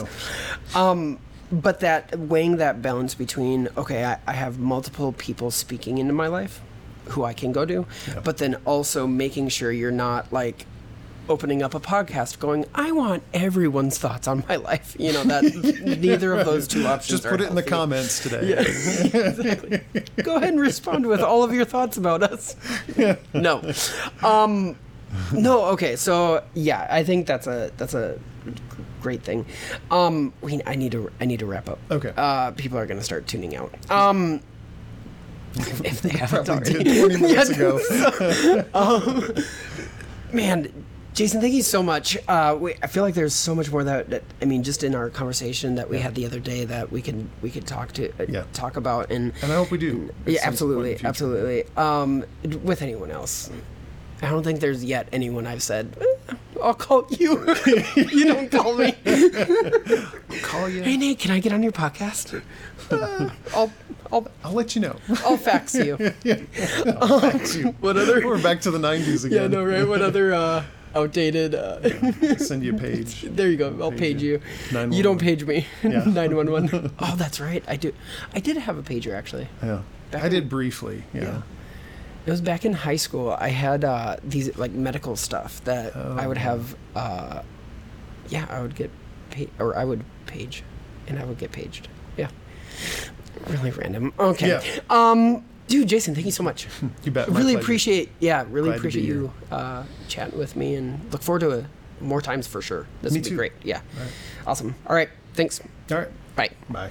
[0.74, 0.80] No.
[0.80, 1.18] Um,
[1.50, 6.26] but that weighing that balance between okay, I, I have multiple people speaking into my
[6.26, 6.60] life,
[7.06, 7.86] who I can go to,
[8.24, 10.66] but then also making sure you're not like
[11.28, 14.96] opening up a podcast going, I want everyone's thoughts on my life.
[14.98, 15.44] You know that
[16.00, 17.20] neither of those two options.
[17.20, 18.50] Just put it in the comments today.
[18.50, 18.60] Yeah,
[19.28, 19.80] exactly.
[20.22, 22.56] Go ahead and respond with all of your thoughts about us.
[23.34, 23.62] No,
[24.22, 24.76] um,
[25.32, 25.66] no.
[25.66, 28.18] Okay, so yeah, I think that's a that's a
[29.00, 29.44] great thing.
[29.90, 31.78] Um, we I need to I need to wrap up.
[31.90, 32.12] Okay.
[32.16, 33.72] Uh, people are gonna start tuning out.
[33.90, 34.40] Um,
[35.56, 36.84] if, they haven't already.
[36.84, 39.44] did 20 minutes ago.
[40.32, 40.72] man
[41.16, 44.10] jason thank you so much uh, we, i feel like there's so much more that,
[44.10, 47.00] that i mean just in our conversation that we had the other day that we
[47.00, 48.44] can we could talk to uh, Yeah.
[48.52, 50.12] talk about and And I hope we do.
[50.26, 52.24] yeah some point in the absolutely absolutely um,
[52.62, 53.50] with anyone else
[54.22, 57.30] i don't think there's yet anyone i've said "Eh, i'll call you
[57.96, 60.82] you don't call me I'll Call you.
[60.82, 62.42] hey nate can i get on your podcast
[62.90, 63.72] Uh, i'll
[64.12, 64.96] i'll I'll let you know.
[65.24, 67.74] i'll fax you Thanks you.
[67.80, 69.42] what other We're back to the 90s again.
[69.42, 70.64] yeah no right what other uh
[70.96, 73.22] outdated uh Send you a page.
[73.36, 73.76] There you go.
[73.80, 74.40] I'll page you.
[74.72, 74.90] you.
[74.90, 75.66] You don't page me.
[75.82, 76.04] Yeah.
[76.06, 76.92] 911.
[76.98, 77.62] oh, that's right.
[77.68, 77.92] I do.
[78.34, 79.48] I did have a pager actually.
[79.62, 79.82] Yeah.
[80.10, 81.04] Back I in- did briefly.
[81.12, 81.22] Yeah.
[81.22, 81.42] Yeah.
[82.26, 83.30] It was back in high school.
[83.38, 86.40] I had uh, these like medical stuff that I would Oh.
[86.40, 86.76] have.
[86.96, 87.42] Uh,
[88.28, 88.90] yeah, I would get
[89.30, 90.64] paid, or I would page,
[91.06, 91.86] and I would get paged.
[92.16, 92.30] Yeah.
[93.46, 94.12] Really random.
[94.18, 94.48] Okay.
[94.48, 94.60] Yeah.
[94.90, 96.66] Um, dude, Jason, thank you so much.
[97.04, 97.28] You bet.
[97.28, 97.58] Really pleasure.
[97.58, 98.10] appreciate.
[98.20, 101.64] Yeah, really Glad appreciate you uh, chatting with me, and look forward to it
[102.00, 102.86] more times for sure.
[103.02, 103.36] This Me would be too.
[103.36, 103.52] great.
[103.62, 103.80] Yeah.
[103.98, 104.10] Right.
[104.46, 104.74] Awesome.
[104.86, 105.08] All right.
[105.34, 105.60] Thanks.
[105.90, 106.08] All right.
[106.34, 106.50] Bye.
[106.68, 106.90] Bye.